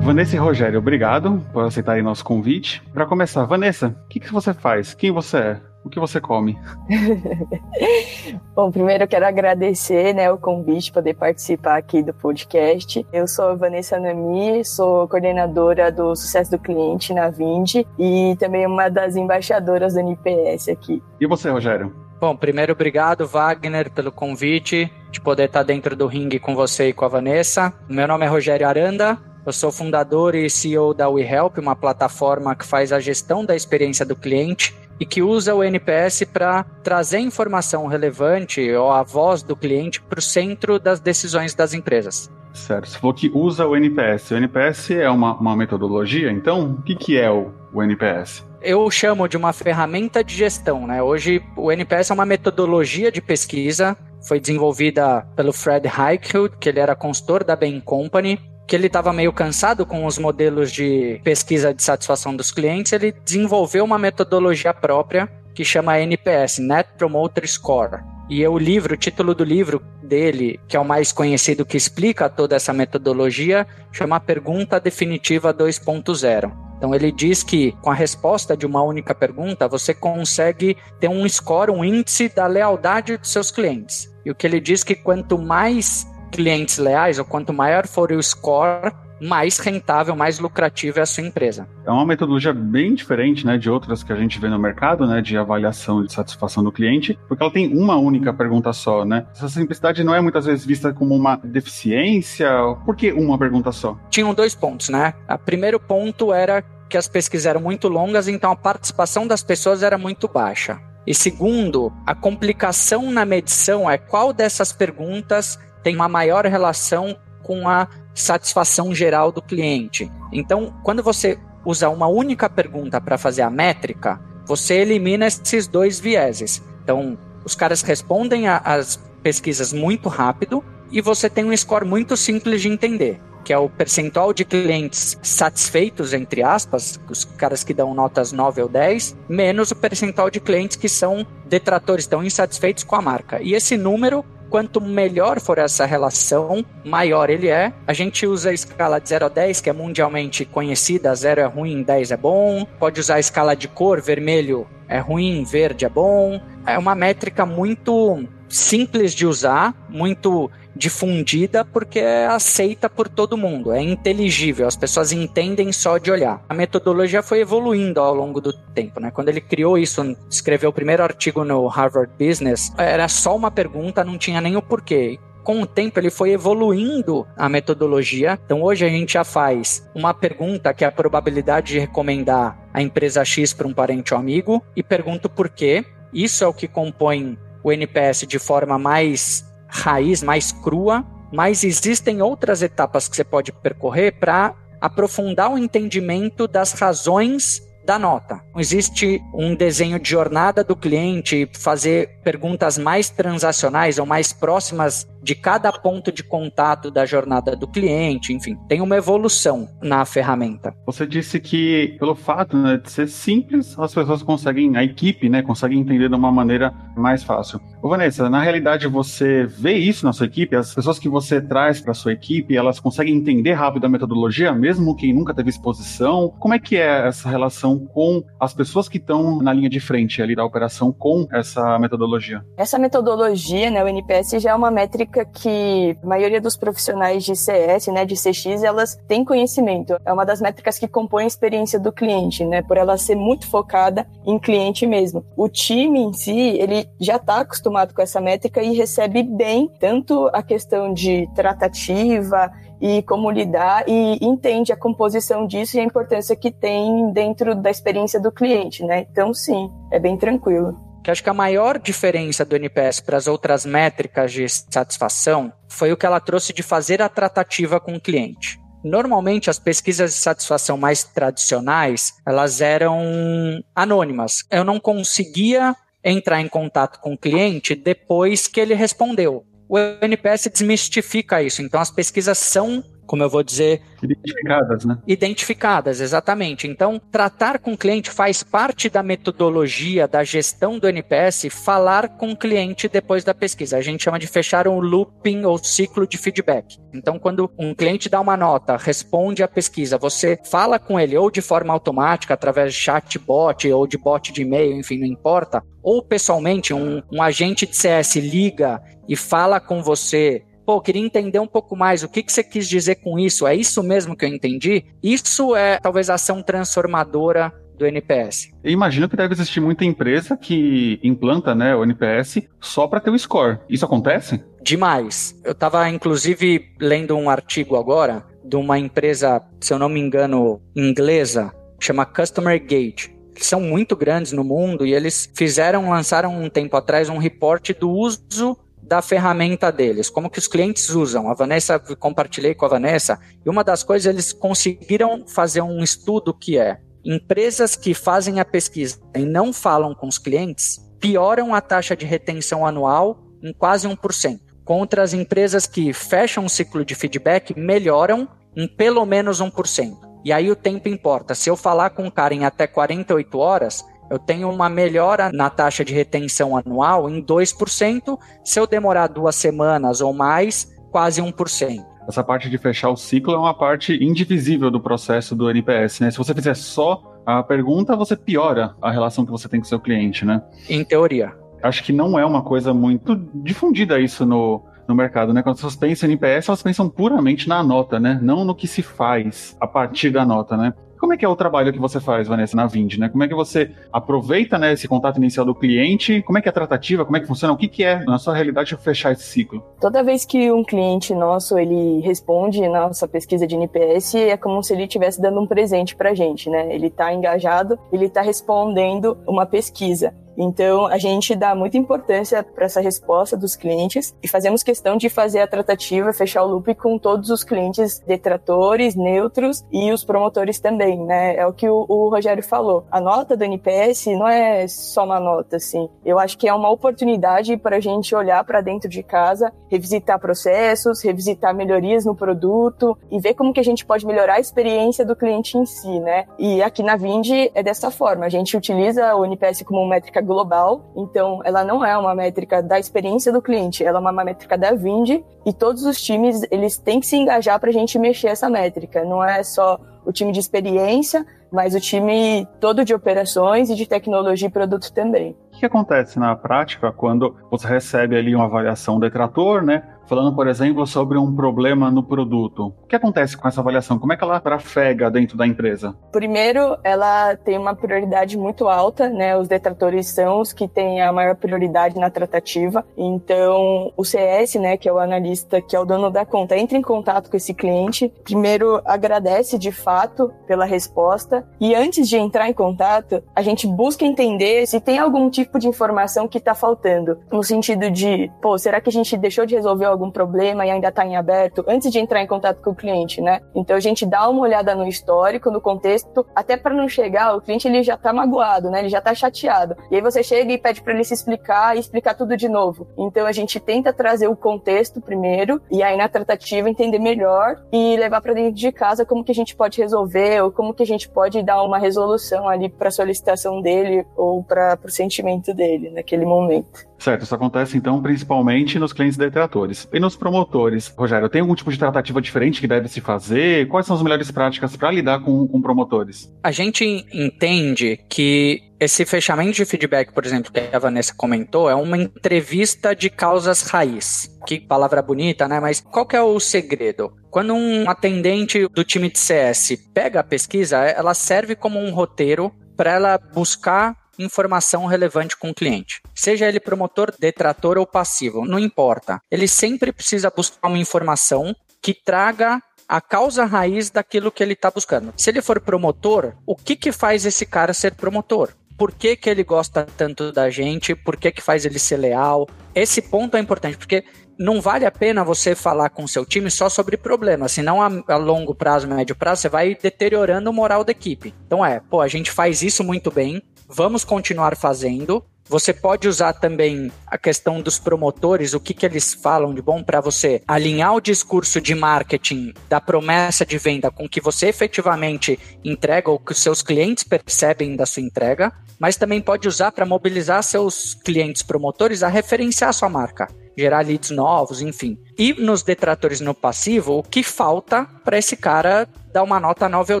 Vanessa 0.02 0.36
e 0.36 0.38
Rogério, 0.38 0.80
obrigado 0.80 1.42
por 1.50 1.64
aceitarem 1.64 2.02
nosso 2.02 2.22
convite. 2.26 2.82
Para 2.92 3.06
começar, 3.06 3.46
Vanessa, 3.46 3.96
o 4.04 4.08
que, 4.08 4.20
que 4.20 4.30
você 4.30 4.52
faz? 4.52 4.92
Quem 4.92 5.10
você 5.10 5.38
é? 5.38 5.67
O 5.84 5.88
que 5.88 6.00
você 6.00 6.20
come? 6.20 6.58
Bom, 8.54 8.70
primeiro 8.70 9.04
eu 9.04 9.08
quero 9.08 9.26
agradecer 9.26 10.12
né, 10.12 10.30
o 10.30 10.36
convite, 10.36 10.92
poder 10.92 11.14
participar 11.14 11.76
aqui 11.76 12.02
do 12.02 12.12
podcast. 12.12 13.06
Eu 13.12 13.26
sou 13.28 13.46
a 13.46 13.54
Vanessa 13.54 13.98
Nami, 13.98 14.64
sou 14.64 15.08
coordenadora 15.08 15.90
do 15.90 16.14
sucesso 16.14 16.50
do 16.50 16.58
cliente 16.58 17.14
na 17.14 17.30
Vindi 17.30 17.86
e 17.98 18.36
também 18.38 18.66
uma 18.66 18.88
das 18.88 19.16
embaixadoras 19.16 19.94
do 19.94 20.00
NPS 20.00 20.68
aqui. 20.68 21.02
E 21.20 21.26
você, 21.26 21.48
Rogério? 21.48 21.94
Bom, 22.20 22.34
primeiro, 22.34 22.72
obrigado, 22.72 23.26
Wagner, 23.26 23.90
pelo 23.92 24.10
convite 24.10 24.92
de 25.10 25.20
poder 25.20 25.44
estar 25.44 25.62
dentro 25.62 25.94
do 25.94 26.06
ringue 26.08 26.40
com 26.40 26.54
você 26.54 26.88
e 26.88 26.92
com 26.92 27.04
a 27.04 27.08
Vanessa. 27.08 27.72
Meu 27.88 28.08
nome 28.08 28.26
é 28.26 28.28
Rogério 28.28 28.66
Aranda, 28.66 29.16
eu 29.46 29.52
sou 29.52 29.70
fundador 29.70 30.34
e 30.34 30.50
CEO 30.50 30.92
da 30.92 31.08
WeHelp, 31.08 31.58
uma 31.58 31.76
plataforma 31.76 32.56
que 32.56 32.66
faz 32.66 32.92
a 32.92 32.98
gestão 32.98 33.44
da 33.44 33.54
experiência 33.54 34.04
do 34.04 34.16
cliente 34.16 34.74
e 35.00 35.06
que 35.06 35.22
usa 35.22 35.54
o 35.54 35.62
NPS 35.62 36.24
para 36.24 36.64
trazer 36.82 37.18
informação 37.18 37.86
relevante 37.86 38.70
ou 38.72 38.90
a 38.90 39.02
voz 39.02 39.42
do 39.42 39.56
cliente 39.56 40.00
para 40.00 40.18
o 40.18 40.22
centro 40.22 40.78
das 40.78 41.00
decisões 41.00 41.54
das 41.54 41.74
empresas. 41.74 42.30
Certo. 42.52 42.88
Você 42.88 42.98
falou 42.98 43.14
que 43.14 43.30
usa 43.32 43.66
o 43.66 43.76
NPS. 43.76 44.32
O 44.32 44.36
NPS 44.36 44.90
é 44.90 45.08
uma, 45.08 45.34
uma 45.38 45.54
metodologia, 45.54 46.30
então 46.30 46.72
o 46.72 46.82
que, 46.82 46.96
que 46.96 47.18
é 47.18 47.30
o, 47.30 47.52
o 47.72 47.82
NPS? 47.82 48.46
Eu 48.60 48.90
chamo 48.90 49.28
de 49.28 49.36
uma 49.36 49.52
ferramenta 49.52 50.24
de 50.24 50.34
gestão. 50.34 50.86
Né? 50.86 51.00
Hoje, 51.00 51.40
o 51.56 51.70
NPS 51.70 52.10
é 52.10 52.14
uma 52.14 52.26
metodologia 52.26 53.12
de 53.12 53.20
pesquisa 53.20 53.96
foi 54.20 54.40
desenvolvida 54.40 55.26
pelo 55.36 55.52
Fred 55.52 55.88
Heichel, 55.88 56.50
que 56.50 56.68
ele 56.68 56.80
era 56.80 56.94
consultor 56.96 57.44
da 57.44 57.54
Bain 57.54 57.80
Company, 57.80 58.38
que 58.68 58.76
ele 58.76 58.86
estava 58.86 59.14
meio 59.14 59.32
cansado 59.32 59.86
com 59.86 60.04
os 60.04 60.18
modelos 60.18 60.70
de 60.70 61.18
pesquisa 61.24 61.72
de 61.72 61.82
satisfação 61.82 62.36
dos 62.36 62.52
clientes, 62.52 62.92
ele 62.92 63.12
desenvolveu 63.24 63.82
uma 63.82 63.98
metodologia 63.98 64.74
própria 64.74 65.26
que 65.54 65.64
chama 65.64 65.98
NPS, 65.98 66.58
Net 66.58 66.90
Promoter 66.98 67.50
Score. 67.50 68.02
E 68.28 68.46
o 68.46 68.58
livro, 68.58 68.92
o 68.92 68.96
título 68.96 69.34
do 69.34 69.42
livro 69.42 69.82
dele, 70.02 70.60
que 70.68 70.76
é 70.76 70.80
o 70.80 70.84
mais 70.84 71.10
conhecido 71.10 71.64
que 71.64 71.78
explica 71.78 72.28
toda 72.28 72.56
essa 72.56 72.74
metodologia, 72.74 73.66
chama 73.90 74.20
Pergunta 74.20 74.78
Definitiva 74.78 75.52
2.0. 75.54 76.52
Então 76.76 76.94
ele 76.94 77.10
diz 77.10 77.42
que 77.42 77.72
com 77.80 77.90
a 77.90 77.94
resposta 77.94 78.54
de 78.54 78.66
uma 78.66 78.82
única 78.82 79.14
pergunta, 79.14 79.66
você 79.66 79.94
consegue 79.94 80.76
ter 81.00 81.08
um 81.08 81.26
score, 81.26 81.70
um 81.70 81.82
índice 81.82 82.28
da 82.28 82.46
lealdade 82.46 83.16
dos 83.16 83.32
seus 83.32 83.50
clientes. 83.50 84.14
E 84.26 84.30
o 84.30 84.34
que 84.34 84.46
ele 84.46 84.60
diz 84.60 84.84
que 84.84 84.94
quanto 84.94 85.38
mais 85.38 86.06
clientes 86.30 86.78
leais, 86.78 87.18
ou 87.18 87.24
quanto 87.24 87.52
maior 87.52 87.86
for 87.86 88.12
o 88.12 88.22
score, 88.22 88.92
mais 89.20 89.58
rentável, 89.58 90.14
mais 90.14 90.38
lucrativa 90.38 91.00
é 91.00 91.02
a 91.02 91.06
sua 91.06 91.24
empresa. 91.24 91.68
É 91.84 91.90
uma 91.90 92.06
metodologia 92.06 92.52
bem 92.52 92.94
diferente, 92.94 93.44
né, 93.44 93.58
de 93.58 93.68
outras 93.68 94.02
que 94.02 94.12
a 94.12 94.16
gente 94.16 94.38
vê 94.38 94.48
no 94.48 94.58
mercado, 94.58 95.06
né, 95.06 95.20
de 95.20 95.36
avaliação 95.36 96.04
de 96.04 96.12
satisfação 96.12 96.62
do 96.62 96.72
cliente, 96.72 97.18
porque 97.26 97.42
ela 97.42 97.52
tem 97.52 97.76
uma 97.76 97.96
única 97.96 98.32
pergunta 98.32 98.72
só, 98.72 99.04
né? 99.04 99.26
Essa 99.34 99.48
simplicidade 99.48 100.04
não 100.04 100.14
é 100.14 100.20
muitas 100.20 100.46
vezes 100.46 100.64
vista 100.64 100.92
como 100.92 101.14
uma 101.14 101.36
deficiência. 101.42 102.48
Por 102.84 102.94
que 102.94 103.12
uma 103.12 103.38
pergunta 103.38 103.72
só? 103.72 103.98
Tinham 104.10 104.32
dois 104.34 104.54
pontos, 104.54 104.88
né? 104.88 105.14
O 105.28 105.38
primeiro 105.38 105.80
ponto 105.80 106.32
era 106.32 106.62
que 106.88 106.96
as 106.96 107.08
pesquisas 107.08 107.46
eram 107.46 107.60
muito 107.60 107.88
longas, 107.88 108.28
então 108.28 108.50
a 108.50 108.56
participação 108.56 109.26
das 109.26 109.42
pessoas 109.42 109.82
era 109.82 109.98
muito 109.98 110.26
baixa. 110.28 110.80
E 111.06 111.14
segundo, 111.14 111.92
a 112.06 112.14
complicação 112.14 113.10
na 113.10 113.24
medição 113.24 113.90
é 113.90 113.96
qual 113.96 114.32
dessas 114.32 114.72
perguntas 114.72 115.58
tem 115.82 115.94
uma 115.94 116.08
maior 116.08 116.44
relação 116.46 117.16
com 117.42 117.68
a 117.68 117.88
satisfação 118.14 118.94
geral 118.94 119.32
do 119.32 119.40
cliente. 119.40 120.10
Então, 120.32 120.74
quando 120.82 121.02
você 121.02 121.38
usa 121.64 121.88
uma 121.88 122.06
única 122.06 122.48
pergunta 122.48 123.00
para 123.00 123.16
fazer 123.16 123.42
a 123.42 123.50
métrica, 123.50 124.20
você 124.46 124.74
elimina 124.74 125.26
esses 125.26 125.66
dois 125.66 126.00
vieses. 126.00 126.62
Então, 126.82 127.18
os 127.44 127.54
caras 127.54 127.82
respondem 127.82 128.48
as 128.48 129.00
pesquisas 129.22 129.72
muito 129.72 130.08
rápido 130.08 130.64
e 130.90 131.00
você 131.00 131.28
tem 131.28 131.44
um 131.44 131.56
score 131.56 131.84
muito 131.84 132.16
simples 132.16 132.62
de 132.62 132.68
entender, 132.68 133.20
que 133.44 133.52
é 133.52 133.58
o 133.58 133.68
percentual 133.68 134.32
de 134.32 134.44
clientes 134.44 135.18
satisfeitos, 135.22 136.12
entre 136.14 136.42
aspas, 136.42 136.98
os 137.08 137.24
caras 137.24 137.62
que 137.62 137.74
dão 137.74 137.94
notas 137.94 138.32
9 138.32 138.62
ou 138.62 138.68
10, 138.68 139.16
menos 139.28 139.70
o 139.70 139.76
percentual 139.76 140.30
de 140.30 140.40
clientes 140.40 140.76
que 140.76 140.88
são 140.88 141.26
detratores, 141.46 142.04
estão 142.04 142.24
insatisfeitos 142.24 142.84
com 142.84 142.96
a 142.96 143.02
marca. 143.02 143.40
E 143.42 143.54
esse 143.54 143.76
número 143.76 144.24
Quanto 144.50 144.80
melhor 144.80 145.40
for 145.40 145.58
essa 145.58 145.84
relação, 145.84 146.64
maior 146.84 147.28
ele 147.28 147.48
é. 147.48 147.72
A 147.86 147.92
gente 147.92 148.26
usa 148.26 148.50
a 148.50 148.52
escala 148.52 148.98
de 148.98 149.08
0 149.08 149.26
a 149.26 149.28
10, 149.28 149.60
que 149.60 149.68
é 149.68 149.72
mundialmente 149.72 150.44
conhecida. 150.44 151.14
0 151.14 151.40
é 151.40 151.44
ruim, 151.44 151.82
10 151.82 152.12
é 152.12 152.16
bom. 152.16 152.66
Pode 152.78 152.98
usar 153.00 153.16
a 153.16 153.20
escala 153.20 153.54
de 153.54 153.68
cor, 153.68 154.00
vermelho 154.00 154.66
é 154.88 154.98
ruim, 154.98 155.44
verde 155.44 155.84
é 155.84 155.88
bom. 155.88 156.40
É 156.66 156.78
uma 156.78 156.94
métrica 156.94 157.44
muito 157.44 158.24
simples 158.48 159.14
de 159.14 159.26
usar, 159.26 159.74
muito 159.88 160.50
difundida 160.78 161.64
porque 161.64 161.98
é 161.98 162.26
aceita 162.26 162.88
por 162.88 163.08
todo 163.08 163.36
mundo, 163.36 163.72
é 163.72 163.82
inteligível, 163.82 164.66
as 164.66 164.76
pessoas 164.76 165.12
entendem 165.12 165.72
só 165.72 165.98
de 165.98 166.10
olhar. 166.10 166.42
A 166.48 166.54
metodologia 166.54 167.22
foi 167.22 167.40
evoluindo 167.40 168.00
ao 168.00 168.14
longo 168.14 168.40
do 168.40 168.52
tempo, 168.52 169.00
né? 169.00 169.10
Quando 169.10 169.28
ele 169.28 169.40
criou 169.40 169.76
isso, 169.76 170.16
escreveu 170.30 170.70
o 170.70 170.72
primeiro 170.72 171.02
artigo 171.02 171.44
no 171.44 171.66
Harvard 171.66 172.12
Business, 172.18 172.72
era 172.78 173.08
só 173.08 173.36
uma 173.36 173.50
pergunta, 173.50 174.04
não 174.04 174.16
tinha 174.16 174.40
nem 174.40 174.56
o 174.56 174.62
porquê 174.62 175.18
com 175.48 175.62
o 175.62 175.66
tempo 175.66 175.98
ele 175.98 176.10
foi 176.10 176.32
evoluindo 176.32 177.26
a 177.34 177.48
metodologia. 177.48 178.38
Então 178.44 178.60
hoje 178.60 178.84
a 178.84 178.88
gente 178.90 179.14
já 179.14 179.24
faz 179.24 179.88
uma 179.94 180.12
pergunta 180.12 180.74
que 180.74 180.84
é 180.84 180.86
a 180.86 180.92
probabilidade 180.92 181.72
de 181.72 181.78
recomendar 181.78 182.68
a 182.70 182.82
empresa 182.82 183.24
X 183.24 183.54
para 183.54 183.66
um 183.66 183.72
parente 183.72 184.12
ou 184.12 184.20
amigo 184.20 184.62
e 184.76 184.82
pergunto 184.82 185.26
por 185.26 185.48
quê. 185.48 185.86
Isso 186.12 186.44
é 186.44 186.46
o 186.46 186.52
que 186.52 186.68
compõe 186.68 187.38
o 187.62 187.72
NPS 187.72 188.26
de 188.26 188.38
forma 188.38 188.78
mais 188.78 189.48
raiz, 189.68 190.22
mais 190.22 190.50
crua, 190.50 191.04
mas 191.32 191.62
existem 191.62 192.22
outras 192.22 192.62
etapas 192.62 193.08
que 193.08 193.16
você 193.16 193.24
pode 193.24 193.52
percorrer 193.52 194.12
para 194.18 194.54
aprofundar 194.80 195.52
o 195.52 195.58
entendimento 195.58 196.46
das 196.48 196.72
razões 196.72 197.62
da 197.84 197.98
nota. 197.98 198.42
Existe 198.56 199.18
um 199.32 199.54
desenho 199.54 199.98
de 199.98 200.10
jornada 200.10 200.62
do 200.62 200.76
cliente, 200.76 201.48
fazer 201.54 202.20
perguntas 202.22 202.76
mais 202.76 203.08
transacionais 203.08 203.98
ou 203.98 204.04
mais 204.04 204.30
próximas 204.30 205.08
de 205.22 205.34
cada 205.34 205.72
ponto 205.72 206.12
de 206.12 206.22
contato 206.22 206.90
da 206.90 207.04
jornada 207.04 207.56
do 207.56 207.66
cliente, 207.66 208.32
enfim, 208.32 208.56
tem 208.68 208.80
uma 208.80 208.96
evolução 208.96 209.68
na 209.82 210.04
ferramenta. 210.04 210.74
Você 210.86 211.06
disse 211.06 211.40
que 211.40 211.96
pelo 211.98 212.14
fato 212.14 212.56
né, 212.56 212.76
de 212.76 212.90
ser 212.90 213.08
simples, 213.08 213.78
as 213.78 213.94
pessoas 213.94 214.22
conseguem, 214.22 214.76
a 214.76 214.84
equipe, 214.84 215.28
né, 215.28 215.42
consegue 215.42 215.76
entender 215.76 216.08
de 216.08 216.14
uma 216.14 216.30
maneira 216.30 216.72
mais 216.96 217.22
fácil. 217.22 217.60
Ô 217.82 217.88
Vanessa, 217.88 218.28
na 218.28 218.42
realidade 218.42 218.86
você 218.88 219.44
vê 219.44 219.74
isso 219.74 220.04
na 220.04 220.12
sua 220.12 220.26
equipe? 220.26 220.56
As 220.56 220.74
pessoas 220.74 220.98
que 220.98 221.08
você 221.08 221.40
traz 221.40 221.80
para 221.80 221.94
sua 221.94 222.12
equipe, 222.12 222.56
elas 222.56 222.80
conseguem 222.80 223.14
entender 223.14 223.52
rápido 223.52 223.84
a 223.84 223.88
metodologia, 223.88 224.52
mesmo 224.52 224.96
quem 224.96 225.12
nunca 225.12 225.34
teve 225.34 225.50
exposição? 225.50 226.32
Como 226.38 226.54
é 226.54 226.58
que 226.58 226.76
é 226.76 227.06
essa 227.06 227.28
relação 227.28 227.78
com 227.78 228.22
as 228.40 228.52
pessoas 228.52 228.88
que 228.88 228.98
estão 228.98 229.38
na 229.40 229.52
linha 229.52 229.70
de 229.70 229.80
frente 229.80 230.20
ali 230.20 230.34
da 230.34 230.44
operação 230.44 230.92
com 230.92 231.26
essa 231.32 231.78
metodologia? 231.78 232.44
Essa 232.56 232.78
metodologia, 232.78 233.70
né, 233.70 233.82
o 233.82 233.88
NPS 233.88 234.42
já 234.42 234.50
é 234.50 234.54
uma 234.54 234.70
métrica 234.70 235.07
métrica 235.08 235.24
que 235.24 235.96
a 236.02 236.06
maioria 236.06 236.40
dos 236.40 236.56
profissionais 236.56 237.24
de 237.24 237.34
CS, 237.34 237.88
né, 237.88 238.04
de 238.04 238.14
CX, 238.14 238.62
elas 238.62 238.96
têm 239.08 239.24
conhecimento. 239.24 239.96
É 240.04 240.12
uma 240.12 240.24
das 240.24 240.40
métricas 240.40 240.78
que 240.78 240.86
compõe 240.86 241.24
a 241.24 241.26
experiência 241.26 241.80
do 241.80 241.90
cliente, 241.90 242.44
né, 242.44 242.62
por 242.62 242.76
ela 242.76 242.96
ser 242.96 243.16
muito 243.16 243.48
focada 243.48 244.06
em 244.24 244.38
cliente 244.38 244.86
mesmo. 244.86 245.24
O 245.36 245.48
time 245.48 246.00
em 246.00 246.12
si, 246.12 246.58
ele 246.58 246.88
já 247.00 247.16
está 247.16 247.40
acostumado 247.40 247.94
com 247.94 248.02
essa 248.02 248.20
métrica 248.20 248.62
e 248.62 248.74
recebe 248.74 249.22
bem 249.22 249.70
tanto 249.80 250.28
a 250.32 250.42
questão 250.42 250.92
de 250.92 251.28
tratativa 251.34 252.50
e 252.80 253.02
como 253.02 253.30
lidar 253.30 253.84
e 253.88 254.18
entende 254.24 254.72
a 254.72 254.76
composição 254.76 255.46
disso 255.46 255.76
e 255.76 255.80
a 255.80 255.84
importância 255.84 256.36
que 256.36 256.50
tem 256.50 257.10
dentro 257.12 257.54
da 257.54 257.70
experiência 257.70 258.20
do 258.20 258.30
cliente, 258.30 258.84
né? 258.84 259.06
Então, 259.10 259.34
sim, 259.34 259.68
é 259.90 259.98
bem 259.98 260.16
tranquilo 260.16 260.87
que 261.02 261.10
acho 261.10 261.22
que 261.22 261.30
a 261.30 261.34
maior 261.34 261.78
diferença 261.78 262.44
do 262.44 262.56
NPS 262.56 263.00
para 263.00 263.16
as 263.16 263.26
outras 263.26 263.64
métricas 263.64 264.32
de 264.32 264.48
satisfação 264.48 265.52
foi 265.68 265.92
o 265.92 265.96
que 265.96 266.06
ela 266.06 266.20
trouxe 266.20 266.52
de 266.52 266.62
fazer 266.62 267.00
a 267.00 267.08
tratativa 267.08 267.80
com 267.80 267.94
o 267.94 268.00
cliente. 268.00 268.58
Normalmente 268.84 269.50
as 269.50 269.58
pesquisas 269.58 270.12
de 270.12 270.18
satisfação 270.18 270.76
mais 270.76 271.02
tradicionais, 271.02 272.14
elas 272.26 272.60
eram 272.60 273.62
anônimas. 273.74 274.44
Eu 274.50 274.64
não 274.64 274.78
conseguia 274.78 275.74
entrar 276.04 276.40
em 276.40 276.48
contato 276.48 277.00
com 277.00 277.14
o 277.14 277.18
cliente 277.18 277.74
depois 277.74 278.46
que 278.46 278.60
ele 278.60 278.74
respondeu. 278.74 279.44
O 279.68 279.78
NPS 279.78 280.48
desmistifica 280.52 281.42
isso. 281.42 281.60
Então 281.60 281.80
as 281.80 281.90
pesquisas 281.90 282.38
são 282.38 282.82
como 283.08 283.22
eu 283.22 283.30
vou 283.30 283.42
dizer. 283.42 283.80
Identificadas, 284.02 284.84
né? 284.84 284.98
Identificadas, 285.06 286.00
exatamente. 286.00 286.68
Então, 286.68 287.00
tratar 287.10 287.58
com 287.58 287.72
o 287.72 287.76
cliente 287.76 288.10
faz 288.10 288.42
parte 288.42 288.88
da 288.88 289.02
metodologia 289.02 290.06
da 290.06 290.22
gestão 290.22 290.78
do 290.78 290.86
NPS 290.86 291.46
falar 291.50 292.10
com 292.10 292.30
o 292.30 292.36
cliente 292.36 292.88
depois 292.88 293.24
da 293.24 293.34
pesquisa. 293.34 293.78
A 293.78 293.80
gente 293.80 294.04
chama 294.04 294.18
de 294.18 294.26
fechar 294.26 294.68
um 294.68 294.78
looping 294.78 295.44
ou 295.44 295.58
ciclo 295.58 296.06
de 296.06 296.18
feedback. 296.18 296.76
Então, 296.92 297.18
quando 297.18 297.50
um 297.58 297.74
cliente 297.74 298.08
dá 298.08 298.20
uma 298.20 298.36
nota, 298.36 298.76
responde 298.76 299.42
à 299.42 299.48
pesquisa, 299.48 299.96
você 299.96 300.38
fala 300.44 300.78
com 300.78 301.00
ele 301.00 301.16
ou 301.16 301.30
de 301.30 301.40
forma 301.40 301.72
automática, 301.72 302.34
através 302.34 302.74
de 302.74 302.78
chatbot 302.78 303.72
ou 303.72 303.86
de 303.86 303.96
bot 303.96 304.32
de 304.32 304.42
e-mail, 304.42 304.76
enfim, 304.76 304.98
não 304.98 305.06
importa, 305.06 305.62
ou 305.82 306.02
pessoalmente, 306.02 306.74
um, 306.74 307.02
um 307.10 307.22
agente 307.22 307.66
de 307.66 307.74
CS 307.74 308.16
liga 308.16 308.82
e 309.08 309.16
fala 309.16 309.58
com 309.58 309.82
você 309.82 310.44
pô, 310.68 310.82
queria 310.82 311.00
entender 311.00 311.38
um 311.38 311.46
pouco 311.46 311.74
mais 311.74 312.02
o 312.02 312.08
que, 312.10 312.22
que 312.22 312.30
você 312.30 312.44
quis 312.44 312.68
dizer 312.68 312.96
com 312.96 313.18
isso, 313.18 313.46
é 313.46 313.56
isso 313.56 313.82
mesmo 313.82 314.14
que 314.14 314.26
eu 314.26 314.28
entendi? 314.28 314.84
Isso 315.02 315.56
é 315.56 315.78
talvez 315.78 316.10
ação 316.10 316.42
transformadora 316.42 317.50
do 317.78 317.86
NPS. 317.86 318.50
Eu 318.62 318.70
imagino 318.70 319.08
que 319.08 319.16
deve 319.16 319.32
existir 319.32 319.60
muita 319.60 319.86
empresa 319.86 320.36
que 320.36 321.00
implanta 321.02 321.54
né, 321.54 321.74
o 321.74 321.82
NPS 321.82 322.42
só 322.60 322.86
para 322.86 323.00
ter 323.00 323.08
o 323.08 323.18
score. 323.18 323.60
Isso 323.66 323.86
acontece? 323.86 324.44
Demais. 324.60 325.40
Eu 325.42 325.52
estava, 325.52 325.88
inclusive, 325.88 326.70
lendo 326.78 327.16
um 327.16 327.30
artigo 327.30 327.74
agora 327.74 328.26
de 328.44 328.56
uma 328.56 328.78
empresa, 328.78 329.40
se 329.62 329.72
eu 329.72 329.78
não 329.78 329.88
me 329.88 330.00
engano, 330.00 330.60
inglesa, 330.76 331.50
chama 331.80 332.04
Customer 332.04 332.62
Gate. 332.62 333.08
Eles 333.34 333.46
são 333.46 333.62
muito 333.62 333.96
grandes 333.96 334.32
no 334.32 334.44
mundo 334.44 334.84
e 334.84 334.92
eles 334.92 335.32
fizeram, 335.34 335.88
lançaram 335.88 336.38
um 336.38 336.50
tempo 336.50 336.76
atrás 336.76 337.08
um 337.08 337.16
reporte 337.16 337.72
do 337.72 337.90
uso 337.90 338.58
da 338.88 339.02
ferramenta 339.02 339.70
deles, 339.70 340.08
como 340.08 340.30
que 340.30 340.38
os 340.38 340.48
clientes 340.48 340.88
usam. 340.88 341.30
A 341.30 341.34
Vanessa, 341.34 341.78
compartilhei 341.78 342.54
com 342.54 342.64
a 342.64 342.68
Vanessa, 342.68 343.20
e 343.44 343.48
uma 343.48 343.62
das 343.62 343.82
coisas 343.82 344.06
eles 344.06 344.32
conseguiram 344.32 345.28
fazer 345.28 345.60
um 345.60 345.84
estudo 345.84 346.32
que 346.32 346.58
é 346.58 346.80
empresas 347.04 347.76
que 347.76 347.94
fazem 347.94 348.40
a 348.40 348.44
pesquisa 348.44 348.98
e 349.14 349.24
não 349.24 349.52
falam 349.52 349.94
com 349.94 350.08
os 350.08 350.18
clientes 350.18 350.78
pioram 350.98 351.54
a 351.54 351.60
taxa 351.60 351.94
de 351.94 352.04
retenção 352.04 352.66
anual 352.66 353.22
em 353.42 353.52
quase 353.52 353.86
1%, 353.86 354.40
contra 354.64 355.02
as 355.02 355.12
empresas 355.12 355.66
que 355.66 355.92
fecham 355.92 356.44
o 356.44 356.48
ciclo 356.48 356.84
de 356.84 356.94
feedback 356.94 357.54
melhoram 357.56 358.28
em 358.56 358.66
pelo 358.66 359.04
menos 359.06 359.40
1%. 359.40 359.96
E 360.24 360.32
aí 360.32 360.50
o 360.50 360.56
tempo 360.56 360.88
importa. 360.88 361.34
Se 361.34 361.48
eu 361.48 361.56
falar 361.56 361.90
com 361.90 362.04
um 362.04 362.10
cara 362.10 362.34
em 362.34 362.44
até 362.44 362.66
48 362.66 363.38
horas, 363.38 363.84
eu 364.10 364.18
tenho 364.18 364.50
uma 364.50 364.68
melhora 364.68 365.30
na 365.32 365.50
taxa 365.50 365.84
de 365.84 365.92
retenção 365.94 366.56
anual 366.56 367.08
em 367.08 367.22
2%, 367.22 368.18
se 368.44 368.58
eu 368.58 368.66
demorar 368.66 369.06
duas 369.08 369.36
semanas 369.36 370.00
ou 370.00 370.12
mais, 370.12 370.72
quase 370.90 371.22
1%. 371.22 371.84
Essa 372.08 372.24
parte 372.24 372.48
de 372.48 372.56
fechar 372.56 372.88
o 372.88 372.96
ciclo 372.96 373.34
é 373.34 373.38
uma 373.38 373.52
parte 373.52 373.92
indivisível 374.02 374.70
do 374.70 374.80
processo 374.80 375.36
do 375.36 375.50
NPS, 375.50 376.00
né? 376.00 376.10
Se 376.10 376.16
você 376.16 376.34
fizer 376.34 376.54
só 376.54 377.02
a 377.26 377.42
pergunta, 377.42 377.94
você 377.94 378.16
piora 378.16 378.74
a 378.80 378.90
relação 378.90 379.26
que 379.26 379.30
você 379.30 379.46
tem 379.46 379.60
com 379.60 379.66
o 379.66 379.68
seu 379.68 379.78
cliente, 379.78 380.24
né? 380.24 380.42
Em 380.70 380.82
teoria. 380.82 381.34
Acho 381.62 381.84
que 381.84 381.92
não 381.92 382.18
é 382.18 382.24
uma 382.24 382.42
coisa 382.42 382.72
muito 382.72 383.14
difundida 383.34 384.00
isso 384.00 384.24
no, 384.24 384.64
no 384.88 384.94
mercado, 384.94 385.34
né? 385.34 385.42
Quando 385.42 385.52
as 385.52 385.58
pessoas 385.58 385.76
pensam 385.76 386.08
em 386.08 386.12
NPS, 386.12 386.48
elas 386.48 386.62
pensam 386.62 386.88
puramente 386.88 387.46
na 387.46 387.62
nota, 387.62 388.00
né? 388.00 388.18
Não 388.22 388.42
no 388.42 388.54
que 388.54 388.66
se 388.66 388.80
faz 388.80 389.54
a 389.60 389.66
partir 389.66 390.08
da 390.08 390.24
nota, 390.24 390.56
né? 390.56 390.72
Como 390.98 391.12
é 391.12 391.16
que 391.16 391.24
é 391.24 391.28
o 391.28 391.36
trabalho 391.36 391.72
que 391.72 391.78
você 391.78 392.00
faz, 392.00 392.26
Vanessa, 392.26 392.56
na 392.56 392.66
Vind, 392.66 392.96
né? 392.96 393.08
Como 393.08 393.22
é 393.22 393.28
que 393.28 393.34
você 393.34 393.70
aproveita 393.92 394.58
né, 394.58 394.72
esse 394.72 394.88
contato 394.88 395.18
inicial 395.18 395.46
do 395.46 395.54
cliente? 395.54 396.22
Como 396.22 396.38
é 396.38 396.42
que 396.42 396.48
é 396.48 396.50
a 396.50 396.52
tratativa? 396.52 397.04
Como 397.04 397.16
é 397.16 397.20
que 397.20 397.26
funciona? 397.26 397.54
O 397.54 397.56
que, 397.56 397.68
que 397.68 397.84
é, 397.84 398.04
na 398.04 398.18
sua 398.18 398.34
realidade, 398.34 398.76
fechar 398.76 399.12
esse 399.12 399.22
ciclo? 399.22 399.62
Toda 399.80 400.02
vez 400.02 400.24
que 400.24 400.50
um 400.50 400.64
cliente 400.64 401.14
nosso 401.14 401.58
ele 401.58 402.00
responde 402.00 402.60
na 402.62 402.88
nossa 402.88 403.06
pesquisa 403.06 403.46
de 403.46 403.54
NPS, 403.54 404.16
é 404.16 404.36
como 404.36 404.62
se 404.62 404.72
ele 404.72 404.84
estivesse 404.84 405.20
dando 405.20 405.40
um 405.40 405.46
presente 405.46 405.94
para 405.94 406.10
a 406.10 406.14
gente, 406.14 406.50
né? 406.50 406.74
Ele 406.74 406.88
está 406.88 407.12
engajado, 407.12 407.78
ele 407.92 408.06
está 408.06 408.20
respondendo 408.20 409.16
uma 409.26 409.46
pesquisa. 409.46 410.14
Então, 410.38 410.86
a 410.86 410.96
gente 410.98 411.34
dá 411.34 411.52
muita 411.52 411.76
importância 411.76 412.44
para 412.44 412.66
essa 412.66 412.80
resposta 412.80 413.36
dos 413.36 413.56
clientes 413.56 414.14
e 414.22 414.28
fazemos 414.28 414.62
questão 414.62 414.96
de 414.96 415.08
fazer 415.08 415.40
a 415.40 415.48
tratativa, 415.48 416.12
fechar 416.12 416.44
o 416.44 416.46
loop 416.46 416.72
com 416.76 416.96
todos 416.96 417.28
os 417.28 417.42
clientes 417.42 417.98
detratores, 418.06 418.94
neutros 418.94 419.64
e 419.72 419.90
os 419.90 420.04
promotores 420.04 420.60
também, 420.60 421.04
né? 421.04 421.34
É 421.34 421.44
o 421.44 421.52
que 421.52 421.68
o, 421.68 421.84
o 421.88 422.08
Rogério 422.08 422.42
falou. 422.42 422.86
A 422.88 423.00
nota 423.00 423.36
do 423.36 423.42
NPS 423.42 424.06
não 424.06 424.28
é 424.28 424.68
só 424.68 425.04
uma 425.04 425.18
nota, 425.18 425.56
assim. 425.56 425.88
Eu 426.04 426.20
acho 426.20 426.38
que 426.38 426.46
é 426.46 426.54
uma 426.54 426.70
oportunidade 426.70 427.56
para 427.56 427.76
a 427.76 427.80
gente 427.80 428.14
olhar 428.14 428.44
para 428.44 428.60
dentro 428.60 428.88
de 428.88 429.02
casa, 429.02 429.52
revisitar 429.68 430.20
processos, 430.20 431.02
revisitar 431.02 431.52
melhorias 431.52 432.04
no 432.04 432.14
produto 432.14 432.96
e 433.10 433.18
ver 433.18 433.34
como 433.34 433.52
que 433.52 433.58
a 433.58 433.64
gente 433.64 433.84
pode 433.84 434.06
melhorar 434.06 434.34
a 434.34 434.40
experiência 434.40 435.04
do 435.04 435.16
cliente 435.16 435.58
em 435.58 435.66
si, 435.66 435.98
né? 435.98 436.26
E 436.38 436.62
aqui 436.62 436.82
na 436.82 436.94
Vind 436.94 437.26
é 437.52 437.62
dessa 437.62 437.90
forma. 437.90 438.24
A 438.24 438.28
gente 438.28 438.56
utiliza 438.56 439.16
o 439.16 439.24
NPS 439.24 439.62
como 439.62 439.84
métrica 439.88 440.22
global, 440.28 440.92
então 440.94 441.40
ela 441.44 441.64
não 441.64 441.84
é 441.84 441.98
uma 441.98 442.14
métrica 442.14 442.62
da 442.62 442.78
experiência 442.78 443.32
do 443.32 443.42
cliente, 443.42 443.82
ela 443.82 443.98
é 443.98 444.00
uma 444.00 444.12
métrica 444.12 444.56
da 444.56 444.72
Vind 444.72 445.24
e 445.44 445.52
todos 445.52 445.84
os 445.84 446.00
times 446.00 446.46
eles 446.50 446.78
têm 446.78 447.00
que 447.00 447.06
se 447.06 447.16
engajar 447.16 447.58
para 447.58 447.70
a 447.70 447.72
gente 447.72 447.98
mexer 447.98 448.28
essa 448.28 448.48
métrica. 448.48 449.04
Não 449.04 449.24
é 449.24 449.42
só 449.42 449.80
o 450.04 450.12
time 450.12 450.30
de 450.30 450.38
experiência, 450.38 451.26
mas 451.50 451.74
o 451.74 451.80
time 451.80 452.46
todo 452.60 452.84
de 452.84 452.94
operações 452.94 453.70
e 453.70 453.74
de 453.74 453.86
tecnologia 453.86 454.48
e 454.48 454.50
produto 454.50 454.92
também. 454.92 455.34
O 455.54 455.58
que 455.58 455.66
acontece 455.66 456.18
na 456.18 456.36
prática 456.36 456.92
quando 456.92 457.34
você 457.50 457.66
recebe 457.66 458.16
ali 458.16 458.34
uma 458.34 458.44
avaliação 458.44 459.00
detrator, 459.00 459.62
né? 459.62 459.82
Falando, 460.08 460.34
por 460.34 460.48
exemplo, 460.48 460.86
sobre 460.86 461.18
um 461.18 461.34
problema 461.34 461.90
no 461.90 462.02
produto. 462.02 462.72
O 462.82 462.86
que 462.86 462.96
acontece 462.96 463.36
com 463.36 463.46
essa 463.46 463.60
avaliação? 463.60 463.98
Como 463.98 464.12
é 464.12 464.16
que 464.16 464.24
ela 464.24 464.40
trafega 464.40 465.10
dentro 465.10 465.36
da 465.36 465.46
empresa? 465.46 465.94
Primeiro, 466.10 466.78
ela 466.82 467.36
tem 467.36 467.58
uma 467.58 467.74
prioridade 467.74 468.38
muito 468.38 468.68
alta, 468.68 469.08
né? 469.08 469.36
Os 469.36 469.46
detratores 469.46 470.06
são 470.08 470.40
os 470.40 470.52
que 470.52 470.66
têm 470.66 471.02
a 471.02 471.12
maior 471.12 471.36
prioridade 471.36 471.98
na 471.98 472.10
tratativa. 472.10 472.84
Então, 472.96 473.92
o 473.96 474.04
CS, 474.04 474.54
né, 474.54 474.76
que 474.76 474.88
é 474.88 474.92
o 474.92 474.98
analista, 474.98 475.60
que 475.60 475.76
é 475.76 475.80
o 475.80 475.84
dono 475.84 476.10
da 476.10 476.24
conta, 476.24 476.56
entra 476.56 476.78
em 476.78 476.82
contato 476.82 477.30
com 477.30 477.36
esse 477.36 477.52
cliente. 477.52 478.12
Primeiro, 478.24 478.80
agradece 478.84 479.58
de 479.58 479.70
fato 479.70 480.32
pela 480.46 480.64
resposta 480.64 481.46
e 481.60 481.74
antes 481.74 482.08
de 482.08 482.16
entrar 482.16 482.48
em 482.48 482.52
contato, 482.52 483.22
a 483.34 483.42
gente 483.42 483.66
busca 483.66 484.04
entender 484.04 484.66
se 484.66 484.80
tem 484.80 484.98
algum 484.98 485.28
tipo 485.28 485.58
de 485.58 485.68
informação 485.68 486.26
que 486.26 486.38
está 486.38 486.54
faltando, 486.54 487.18
no 487.30 487.42
sentido 487.42 487.90
de, 487.90 488.30
pô, 488.40 488.56
será 488.56 488.80
que 488.80 488.88
a 488.88 488.92
gente 488.92 489.16
deixou 489.16 489.44
de 489.44 489.54
resolver 489.54 489.84
algum 489.98 490.10
problema 490.10 490.64
e 490.64 490.70
ainda 490.70 490.88
está 490.88 491.04
em 491.04 491.16
aberto 491.16 491.64
antes 491.66 491.90
de 491.90 491.98
entrar 491.98 492.22
em 492.22 492.26
contato 492.26 492.62
com 492.62 492.70
o 492.70 492.74
cliente, 492.74 493.20
né? 493.20 493.40
Então 493.54 493.76
a 493.76 493.80
gente 493.80 494.06
dá 494.06 494.28
uma 494.28 494.40
olhada 494.40 494.74
no 494.74 494.86
histórico, 494.86 495.50
no 495.50 495.60
contexto, 495.60 496.24
até 496.34 496.56
para 496.56 496.74
não 496.74 496.88
chegar, 496.88 497.36
o 497.36 497.40
cliente 497.40 497.66
ele 497.66 497.82
já 497.82 497.94
está 497.94 498.12
magoado, 498.12 498.70
né? 498.70 498.80
Ele 498.80 498.88
já 498.88 498.98
está 498.98 499.14
chateado. 499.14 499.76
E 499.90 499.96
aí 499.96 500.00
você 500.00 500.22
chega 500.22 500.52
e 500.52 500.58
pede 500.58 500.82
para 500.82 500.94
ele 500.94 501.04
se 501.04 501.14
explicar 501.14 501.76
e 501.76 501.80
explicar 501.80 502.14
tudo 502.14 502.36
de 502.36 502.48
novo. 502.48 502.86
Então 502.96 503.26
a 503.26 503.32
gente 503.32 503.58
tenta 503.58 503.92
trazer 503.92 504.28
o 504.28 504.36
contexto 504.36 505.00
primeiro 505.00 505.60
e 505.70 505.82
aí 505.82 505.96
na 505.96 506.08
tratativa 506.08 506.70
entender 506.70 506.98
melhor 506.98 507.60
e 507.72 507.96
levar 507.96 508.20
para 508.20 508.34
dentro 508.34 508.52
de 508.52 508.70
casa 508.72 509.04
como 509.04 509.24
que 509.24 509.32
a 509.32 509.34
gente 509.34 509.56
pode 509.56 509.80
resolver 509.80 510.42
ou 510.42 510.52
como 510.52 510.72
que 510.72 510.82
a 510.82 510.86
gente 510.86 511.08
pode 511.08 511.42
dar 511.42 511.62
uma 511.62 511.78
resolução 511.78 512.48
ali 512.48 512.68
para 512.68 512.88
a 512.88 512.92
solicitação 512.92 513.60
dele 513.60 514.06
ou 514.16 514.42
para 514.42 514.78
o 514.84 514.90
sentimento 514.90 515.52
dele 515.52 515.90
naquele 515.90 516.24
momento. 516.24 516.87
Certo, 516.98 517.22
isso 517.22 517.34
acontece 517.34 517.76
então 517.76 518.02
principalmente 518.02 518.78
nos 518.78 518.92
clientes 518.92 519.16
detratores. 519.16 519.88
E 519.92 520.00
nos 520.00 520.16
promotores? 520.16 520.92
Rogério, 520.96 521.28
tem 521.28 521.40
algum 521.40 521.54
tipo 521.54 521.70
de 521.70 521.78
tratativa 521.78 522.20
diferente 522.20 522.60
que 522.60 522.66
deve 522.66 522.88
se 522.88 523.00
fazer? 523.00 523.68
Quais 523.68 523.86
são 523.86 523.96
as 523.96 524.02
melhores 524.02 524.30
práticas 524.30 524.76
para 524.76 524.90
lidar 524.90 525.20
com, 525.20 525.46
com 525.46 525.60
promotores? 525.60 526.32
A 526.42 526.50
gente 526.50 527.06
entende 527.12 528.00
que 528.08 528.62
esse 528.80 529.04
fechamento 529.04 529.52
de 529.52 529.64
feedback, 529.64 530.12
por 530.12 530.24
exemplo, 530.24 530.52
que 530.52 530.60
a 530.72 530.78
Vanessa 530.78 531.12
comentou, 531.16 531.68
é 531.68 531.74
uma 531.74 531.98
entrevista 531.98 532.94
de 532.94 533.10
causas 533.10 533.62
raiz. 533.62 534.28
Que 534.46 534.60
palavra 534.60 535.02
bonita, 535.02 535.48
né? 535.48 535.58
Mas 535.60 535.80
qual 535.80 536.06
que 536.06 536.16
é 536.16 536.22
o 536.22 536.38
segredo? 536.38 537.12
Quando 537.30 537.54
um 537.54 537.88
atendente 537.88 538.66
do 538.68 538.84
time 538.84 539.10
de 539.10 539.18
CS 539.18 539.76
pega 539.92 540.20
a 540.20 540.24
pesquisa, 540.24 540.78
ela 540.78 541.12
serve 541.12 541.54
como 541.54 541.78
um 541.78 541.90
roteiro 541.90 542.52
para 542.76 542.92
ela 542.92 543.18
buscar 543.18 543.96
informação 544.18 544.86
relevante 544.86 545.36
com 545.36 545.50
o 545.50 545.54
cliente. 545.54 546.00
Seja 546.14 546.46
ele 546.46 546.60
promotor, 546.60 547.14
detrator 547.18 547.78
ou 547.78 547.86
passivo, 547.86 548.44
não 548.44 548.58
importa. 548.58 549.20
Ele 549.30 549.46
sempre 549.46 549.92
precisa 549.92 550.32
buscar 550.34 550.68
uma 550.68 550.78
informação 550.78 551.54
que 551.80 551.94
traga 551.94 552.60
a 552.88 553.00
causa 553.00 553.44
raiz 553.44 553.90
daquilo 553.90 554.32
que 554.32 554.42
ele 554.42 554.54
está 554.54 554.70
buscando. 554.70 555.12
Se 555.16 555.30
ele 555.30 555.42
for 555.42 555.60
promotor, 555.60 556.34
o 556.46 556.56
que, 556.56 556.74
que 556.74 556.90
faz 556.90 557.26
esse 557.26 557.44
cara 557.44 557.74
ser 557.74 557.94
promotor? 557.94 558.50
Por 558.78 558.92
que, 558.92 559.16
que 559.16 559.28
ele 559.28 559.44
gosta 559.44 559.84
tanto 559.84 560.32
da 560.32 560.48
gente? 560.48 560.94
Por 560.94 561.16
que, 561.16 561.32
que 561.32 561.42
faz 561.42 561.66
ele 561.66 561.78
ser 561.78 561.96
leal? 561.96 562.48
Esse 562.74 563.02
ponto 563.02 563.36
é 563.36 563.40
importante, 563.40 563.76
porque 563.76 564.04
não 564.38 564.60
vale 564.60 564.86
a 564.86 564.90
pena 564.90 565.24
você 565.24 565.54
falar 565.54 565.90
com 565.90 566.06
seu 566.06 566.24
time 566.24 566.50
só 566.50 566.68
sobre 566.68 566.96
problemas, 566.96 567.52
senão 567.52 567.82
a, 567.82 567.90
a 568.08 568.16
longo 568.16 568.54
prazo, 568.54 568.86
médio 568.86 569.16
prazo, 569.16 569.42
você 569.42 569.48
vai 569.48 569.74
deteriorando 569.74 570.48
o 570.48 570.52
moral 570.52 570.84
da 570.84 570.92
equipe. 570.92 571.34
Então 571.46 571.66
é, 571.66 571.80
pô, 571.80 572.00
a 572.00 572.08
gente 572.08 572.30
faz 572.30 572.62
isso 572.62 572.84
muito 572.84 573.10
bem, 573.10 573.42
vamos 573.68 574.04
continuar 574.04 574.56
fazendo, 574.56 575.24
você 575.48 575.72
pode 575.72 576.06
usar 576.06 576.34
também 576.34 576.92
a 577.06 577.16
questão 577.16 577.62
dos 577.62 577.78
promotores, 577.78 578.52
o 578.52 578.60
que, 578.60 578.74
que 578.74 578.84
eles 578.84 579.14
falam 579.14 579.54
de 579.54 579.62
bom 579.62 579.82
para 579.82 579.98
você 579.98 580.42
alinhar 580.46 580.94
o 580.94 581.00
discurso 581.00 581.58
de 581.58 581.74
marketing 581.74 582.52
da 582.68 582.80
promessa 582.80 583.46
de 583.46 583.56
venda 583.56 583.90
com 583.90 584.06
que 584.06 584.20
você 584.20 584.48
efetivamente 584.48 585.38
entrega 585.64 586.10
ou 586.10 586.18
que 586.18 586.32
os 586.32 586.38
seus 586.38 586.60
clientes 586.60 587.02
percebem 587.02 587.76
da 587.76 587.86
sua 587.86 588.02
entrega, 588.02 588.52
mas 588.78 588.96
também 588.96 589.22
pode 589.22 589.48
usar 589.48 589.72
para 589.72 589.86
mobilizar 589.86 590.42
seus 590.42 590.92
clientes 590.92 591.42
promotores 591.42 592.02
a 592.02 592.08
referenciar 592.08 592.70
a 592.70 592.74
sua 592.74 592.90
marca 592.90 593.26
gerar 593.58 593.84
leads 593.84 594.10
novos, 594.10 594.62
enfim. 594.62 594.98
E 595.18 595.32
nos 595.32 595.62
detratores 595.62 596.20
no 596.20 596.32
passivo, 596.32 596.98
o 596.98 597.02
que 597.02 597.22
falta 597.22 597.84
para 598.04 598.16
esse 598.16 598.36
cara 598.36 598.88
dar 599.12 599.22
uma 599.22 599.40
nota 599.40 599.68
9 599.68 599.94
ou 599.94 600.00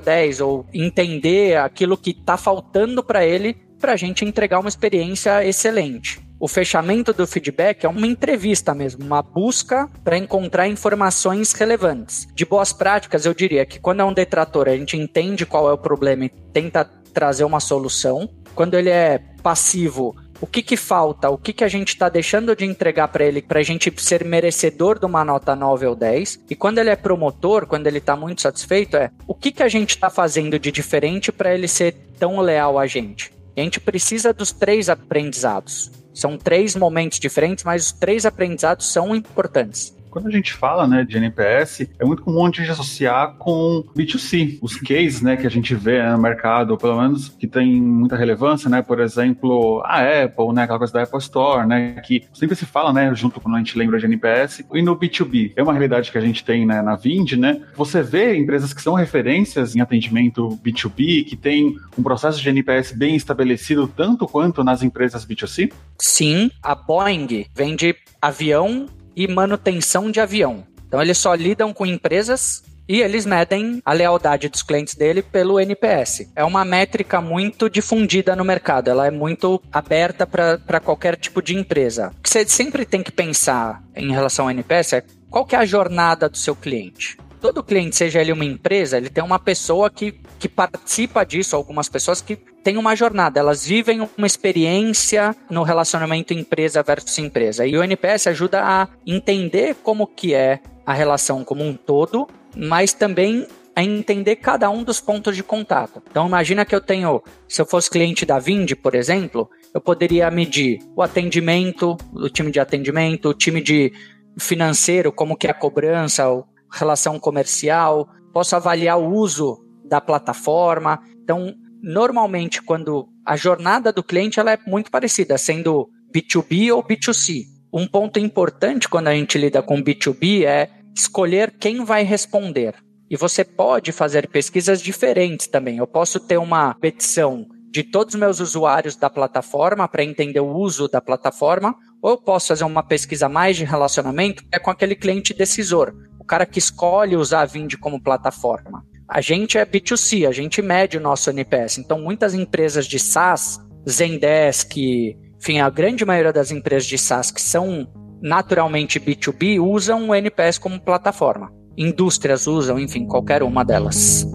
10 0.00 0.40
ou 0.40 0.66
entender 0.72 1.56
aquilo 1.56 1.96
que 1.96 2.10
está 2.10 2.36
faltando 2.36 3.02
para 3.02 3.26
ele 3.26 3.56
para 3.80 3.92
a 3.92 3.96
gente 3.96 4.24
entregar 4.24 4.60
uma 4.60 4.68
experiência 4.68 5.44
excelente. 5.44 6.20
O 6.40 6.46
fechamento 6.46 7.12
do 7.12 7.26
feedback 7.26 7.84
é 7.84 7.88
uma 7.88 8.06
entrevista 8.06 8.72
mesmo, 8.72 9.04
uma 9.04 9.22
busca 9.22 9.88
para 10.04 10.16
encontrar 10.16 10.68
informações 10.68 11.52
relevantes. 11.52 12.28
De 12.32 12.44
boas 12.44 12.72
práticas, 12.72 13.26
eu 13.26 13.34
diria 13.34 13.66
que 13.66 13.80
quando 13.80 14.00
é 14.00 14.04
um 14.04 14.12
detrator, 14.12 14.68
a 14.68 14.76
gente 14.76 14.96
entende 14.96 15.44
qual 15.44 15.68
é 15.68 15.72
o 15.72 15.78
problema 15.78 16.26
e 16.26 16.28
tenta 16.28 16.84
trazer 17.12 17.42
uma 17.42 17.58
solução. 17.58 18.28
Quando 18.54 18.74
ele 18.74 18.90
é 18.90 19.20
passivo, 19.42 20.14
o 20.40 20.46
que, 20.46 20.62
que 20.62 20.76
falta, 20.76 21.30
o 21.30 21.38
que, 21.38 21.52
que 21.52 21.64
a 21.64 21.68
gente 21.68 21.88
está 21.88 22.08
deixando 22.08 22.54
de 22.54 22.64
entregar 22.64 23.08
para 23.08 23.24
ele 23.24 23.42
para 23.42 23.60
a 23.60 23.62
gente 23.62 23.92
ser 23.96 24.24
merecedor 24.24 24.98
de 24.98 25.06
uma 25.06 25.24
nota 25.24 25.56
9 25.56 25.86
ou 25.86 25.96
10. 25.96 26.40
E 26.50 26.54
quando 26.54 26.78
ele 26.78 26.90
é 26.90 26.96
promotor, 26.96 27.66
quando 27.66 27.86
ele 27.86 27.98
está 27.98 28.16
muito 28.16 28.42
satisfeito, 28.42 28.96
é 28.96 29.10
o 29.26 29.34
que, 29.34 29.50
que 29.50 29.62
a 29.62 29.68
gente 29.68 29.90
está 29.90 30.10
fazendo 30.10 30.58
de 30.58 30.70
diferente 30.70 31.32
para 31.32 31.54
ele 31.54 31.68
ser 31.68 31.94
tão 32.18 32.40
leal 32.40 32.78
a 32.78 32.86
gente. 32.86 33.32
E 33.56 33.60
a 33.60 33.64
gente 33.64 33.80
precisa 33.80 34.32
dos 34.32 34.52
três 34.52 34.88
aprendizados. 34.88 35.90
São 36.14 36.36
três 36.36 36.74
momentos 36.74 37.18
diferentes, 37.18 37.64
mas 37.64 37.86
os 37.86 37.92
três 37.92 38.26
aprendizados 38.26 38.90
são 38.92 39.14
importantes. 39.14 39.96
Quando 40.10 40.28
a 40.28 40.30
gente 40.30 40.52
fala 40.52 40.86
né, 40.86 41.04
de 41.04 41.16
NPS, 41.16 41.88
é 41.98 42.04
muito 42.04 42.22
comum 42.22 42.44
a 42.44 42.50
gente 42.50 42.70
associar 42.70 43.34
com 43.36 43.84
B2C. 43.96 44.58
Os 44.62 44.76
cases 44.76 45.22
né, 45.22 45.36
que 45.36 45.46
a 45.46 45.50
gente 45.50 45.74
vê 45.74 46.02
no 46.10 46.18
mercado, 46.18 46.76
pelo 46.76 47.00
menos 47.00 47.28
que 47.28 47.46
tem 47.46 47.80
muita 47.80 48.16
relevância, 48.16 48.68
né? 48.68 48.82
Por 48.82 49.00
exemplo, 49.00 49.82
a 49.84 50.00
Apple, 50.24 50.52
né, 50.52 50.62
aquela 50.62 50.78
coisa 50.78 50.92
da 50.92 51.02
Apple 51.02 51.18
Store, 51.18 51.66
né? 51.66 52.00
Que 52.06 52.24
sempre 52.32 52.56
se 52.56 52.66
fala, 52.66 52.92
né, 52.92 53.14
junto 53.14 53.40
quando 53.40 53.56
a 53.56 53.58
gente 53.58 53.76
lembra 53.76 53.98
de 53.98 54.06
NPS. 54.06 54.64
E 54.72 54.82
no 54.82 54.96
B2B, 54.96 55.52
é 55.56 55.62
uma 55.62 55.72
realidade 55.72 56.10
que 56.10 56.18
a 56.18 56.20
gente 56.20 56.44
tem 56.44 56.66
né, 56.66 56.82
na 56.82 56.96
Vind, 56.96 57.32
né? 57.32 57.60
Você 57.74 58.02
vê 58.02 58.36
empresas 58.36 58.72
que 58.72 58.82
são 58.82 58.94
referências 58.94 59.76
em 59.76 59.80
atendimento 59.80 60.58
B2B, 60.64 61.24
que 61.24 61.36
tem 61.36 61.76
um 61.96 62.02
processo 62.02 62.40
de 62.40 62.48
NPS 62.48 62.92
bem 62.92 63.14
estabelecido, 63.14 63.88
tanto 63.88 64.26
quanto 64.26 64.64
nas 64.64 64.82
empresas 64.82 65.24
B2C? 65.26 65.72
Sim, 66.00 66.50
a 66.62 66.74
Boeing 66.74 67.46
vende 67.54 67.94
avião 68.20 68.86
e 69.18 69.26
manutenção 69.26 70.12
de 70.12 70.20
avião. 70.20 70.64
Então 70.86 71.02
eles 71.02 71.18
só 71.18 71.34
lidam 71.34 71.74
com 71.74 71.84
empresas 71.84 72.62
e 72.88 73.02
eles 73.02 73.26
medem 73.26 73.82
a 73.84 73.92
lealdade 73.92 74.48
dos 74.48 74.62
clientes 74.62 74.94
dele 74.94 75.22
pelo 75.22 75.58
NPS. 75.58 76.30
É 76.36 76.44
uma 76.44 76.64
métrica 76.64 77.20
muito 77.20 77.68
difundida 77.68 78.36
no 78.36 78.44
mercado, 78.44 78.88
ela 78.88 79.08
é 79.08 79.10
muito 79.10 79.60
aberta 79.72 80.24
para 80.24 80.80
qualquer 80.80 81.16
tipo 81.16 81.42
de 81.42 81.54
empresa. 81.54 82.12
O 82.16 82.22
que 82.22 82.30
você 82.30 82.46
sempre 82.46 82.86
tem 82.86 83.02
que 83.02 83.10
pensar 83.10 83.82
em 83.94 84.12
relação 84.12 84.46
ao 84.46 84.52
NPS 84.52 84.92
é 84.94 85.04
qual 85.28 85.44
que 85.44 85.56
é 85.56 85.58
a 85.58 85.66
jornada 85.66 86.28
do 86.28 86.38
seu 86.38 86.54
cliente 86.54 87.18
todo 87.38 87.62
cliente, 87.62 87.96
seja 87.96 88.20
ele 88.20 88.32
uma 88.32 88.44
empresa, 88.44 88.96
ele 88.96 89.08
tem 89.08 89.22
uma 89.22 89.38
pessoa 89.38 89.88
que, 89.90 90.20
que 90.38 90.48
participa 90.48 91.24
disso, 91.24 91.56
algumas 91.56 91.88
pessoas 91.88 92.20
que 92.20 92.36
têm 92.36 92.76
uma 92.76 92.94
jornada, 92.94 93.40
elas 93.40 93.64
vivem 93.64 94.06
uma 94.16 94.26
experiência 94.26 95.34
no 95.48 95.62
relacionamento 95.62 96.34
empresa 96.34 96.82
versus 96.82 97.18
empresa. 97.18 97.66
E 97.66 97.76
o 97.76 97.82
NPS 97.82 98.26
ajuda 98.26 98.62
a 98.62 98.88
entender 99.06 99.76
como 99.82 100.06
que 100.06 100.34
é 100.34 100.60
a 100.84 100.92
relação 100.92 101.44
como 101.44 101.64
um 101.64 101.74
todo, 101.74 102.28
mas 102.56 102.92
também 102.92 103.46
a 103.78 103.84
entender 103.84 104.36
cada 104.36 104.68
um 104.68 104.82
dos 104.82 105.00
pontos 105.00 105.36
de 105.36 105.42
contato. 105.44 106.02
Então 106.10 106.26
imagina 106.26 106.64
que 106.64 106.74
eu 106.74 106.80
tenho, 106.80 107.22
se 107.46 107.62
eu 107.62 107.66
fosse 107.66 107.88
cliente 107.88 108.26
da 108.26 108.38
Vind, 108.38 108.72
por 108.82 108.94
exemplo, 108.94 109.48
eu 109.72 109.80
poderia 109.80 110.28
medir 110.32 110.80
o 110.96 111.02
atendimento, 111.02 111.96
o 112.12 112.28
time 112.28 112.50
de 112.50 112.58
atendimento, 112.58 113.28
o 113.28 113.34
time 113.34 113.62
de 113.62 113.92
financeiro, 114.36 115.12
como 115.12 115.36
que 115.36 115.46
é 115.46 115.50
a 115.50 115.54
cobrança, 115.54 116.24
relação 116.70 117.18
comercial, 117.18 118.08
posso 118.32 118.54
avaliar 118.56 118.98
o 118.98 119.12
uso 119.12 119.58
da 119.84 120.00
plataforma. 120.00 121.00
Então, 121.22 121.54
normalmente, 121.82 122.62
quando 122.62 123.08
a 123.24 123.36
jornada 123.36 123.92
do 123.92 124.02
cliente 124.02 124.38
ela 124.40 124.52
é 124.52 124.58
muito 124.66 124.90
parecida, 124.90 125.36
sendo 125.38 125.88
B2B 126.14 126.74
ou 126.74 126.82
B2C. 126.82 127.44
Um 127.72 127.86
ponto 127.86 128.18
importante 128.18 128.88
quando 128.88 129.08
a 129.08 129.14
gente 129.14 129.36
lida 129.36 129.62
com 129.62 129.82
B2B 129.82 130.44
é 130.44 130.70
escolher 130.96 131.54
quem 131.58 131.84
vai 131.84 132.02
responder. 132.02 132.74
E 133.10 133.16
você 133.16 133.44
pode 133.44 133.92
fazer 133.92 134.28
pesquisas 134.28 134.80
diferentes 134.80 135.46
também. 135.46 135.78
Eu 135.78 135.86
posso 135.86 136.20
ter 136.20 136.38
uma 136.38 136.74
petição 136.74 137.46
de 137.70 137.82
todos 137.82 138.14
os 138.14 138.20
meus 138.20 138.40
usuários 138.40 138.96
da 138.96 139.10
plataforma 139.10 139.86
para 139.86 140.02
entender 140.02 140.40
o 140.40 140.56
uso 140.56 140.88
da 140.88 141.00
plataforma, 141.00 141.74
ou 142.02 142.12
eu 142.12 142.18
posso 142.18 142.48
fazer 142.48 142.64
uma 142.64 142.82
pesquisa 142.82 143.28
mais 143.28 143.56
de 143.56 143.64
relacionamento, 143.64 144.42
é 144.50 144.58
com 144.58 144.70
aquele 144.70 144.94
cliente 144.94 145.34
decisor 145.34 145.94
cara 146.28 146.46
que 146.46 146.58
escolhe 146.58 147.16
usar 147.16 147.40
a 147.40 147.46
Vind 147.46 147.74
como 147.80 148.00
plataforma. 148.00 148.84
A 149.08 149.20
gente 149.20 149.56
é 149.56 149.64
B2C, 149.64 150.28
a 150.28 150.32
gente 150.32 150.60
mede 150.60 150.98
o 150.98 151.00
nosso 151.00 151.30
NPS. 151.30 151.78
Então, 151.78 151.98
muitas 151.98 152.34
empresas 152.34 152.86
de 152.86 152.98
SaaS, 152.98 153.58
Zendesk, 153.88 154.76
enfim, 154.76 155.60
a 155.60 155.70
grande 155.70 156.04
maioria 156.04 156.32
das 156.32 156.50
empresas 156.50 156.86
de 156.86 156.98
SaaS 156.98 157.30
que 157.30 157.40
são 157.40 157.88
naturalmente 158.20 159.00
B2B 159.00 159.60
usam 159.60 160.10
o 160.10 160.14
NPS 160.14 160.58
como 160.58 160.80
plataforma. 160.80 161.50
Indústrias 161.76 162.46
usam, 162.46 162.78
enfim, 162.78 163.06
qualquer 163.06 163.42
uma 163.42 163.64
delas. 163.64 164.26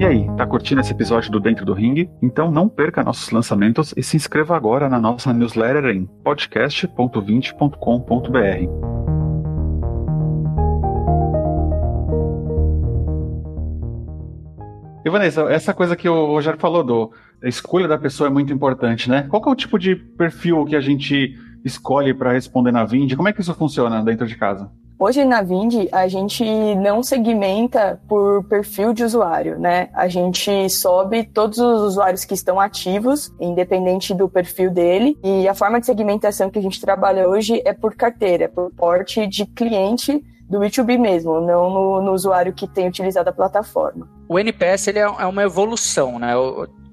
E 0.00 0.04
aí, 0.06 0.26
tá 0.34 0.46
curtindo 0.46 0.80
esse 0.80 0.92
episódio 0.92 1.30
do 1.30 1.38
Dentro 1.38 1.66
do 1.66 1.74
Ring? 1.74 2.08
Então 2.22 2.50
não 2.50 2.70
perca 2.70 3.04
nossos 3.04 3.30
lançamentos 3.30 3.92
e 3.94 4.02
se 4.02 4.16
inscreva 4.16 4.56
agora 4.56 4.88
na 4.88 4.98
nossa 4.98 5.30
newsletter 5.30 5.94
em 5.94 6.06
podcast.20.com.br. 6.24 8.30
E 15.04 15.10
essa 15.52 15.74
coisa 15.74 15.94
que 15.94 16.08
o 16.08 16.28
Rogério 16.28 16.58
falou 16.58 16.82
do 16.82 17.12
a 17.44 17.48
escolha 17.48 17.86
da 17.86 17.98
pessoa 17.98 18.28
é 18.28 18.32
muito 18.32 18.54
importante, 18.54 19.10
né? 19.10 19.26
Qual 19.28 19.42
é 19.46 19.50
o 19.50 19.54
tipo 19.54 19.78
de 19.78 19.94
perfil 19.94 20.64
que 20.64 20.76
a 20.76 20.80
gente 20.80 21.38
escolhe 21.62 22.14
para 22.14 22.32
responder 22.32 22.72
na 22.72 22.86
Vind? 22.86 23.14
Como 23.16 23.28
é 23.28 23.34
que 23.34 23.42
isso 23.42 23.52
funciona 23.52 24.02
dentro 24.02 24.26
de 24.26 24.34
casa? 24.34 24.72
Hoje 25.02 25.24
na 25.24 25.40
Vind 25.40 25.88
a 25.92 26.06
gente 26.08 26.44
não 26.74 27.02
segmenta 27.02 27.98
por 28.06 28.44
perfil 28.44 28.92
de 28.92 29.02
usuário, 29.02 29.58
né? 29.58 29.88
A 29.94 30.08
gente 30.08 30.68
sobe 30.68 31.24
todos 31.24 31.56
os 31.56 31.80
usuários 31.80 32.26
que 32.26 32.34
estão 32.34 32.60
ativos, 32.60 33.34
independente 33.40 34.12
do 34.12 34.28
perfil 34.28 34.70
dele, 34.70 35.18
e 35.24 35.48
a 35.48 35.54
forma 35.54 35.80
de 35.80 35.86
segmentação 35.86 36.50
que 36.50 36.58
a 36.58 36.62
gente 36.62 36.78
trabalha 36.78 37.26
hoje 37.26 37.62
é 37.64 37.72
por 37.72 37.94
carteira, 37.94 38.46
por 38.46 38.70
porte 38.72 39.26
de 39.26 39.46
cliente 39.46 40.22
do 40.50 40.58
B2B 40.58 40.98
mesmo, 40.98 41.40
não 41.40 41.70
no, 41.70 42.02
no, 42.02 42.12
usuário 42.12 42.52
que 42.52 42.68
tem 42.68 42.86
utilizado 42.86 43.30
a 43.30 43.32
plataforma. 43.32 44.19
O 44.30 44.38
NPS 44.38 44.86
ele 44.86 45.00
é, 45.00 45.02
é 45.02 45.26
uma 45.26 45.42
evolução, 45.42 46.16
né? 46.16 46.34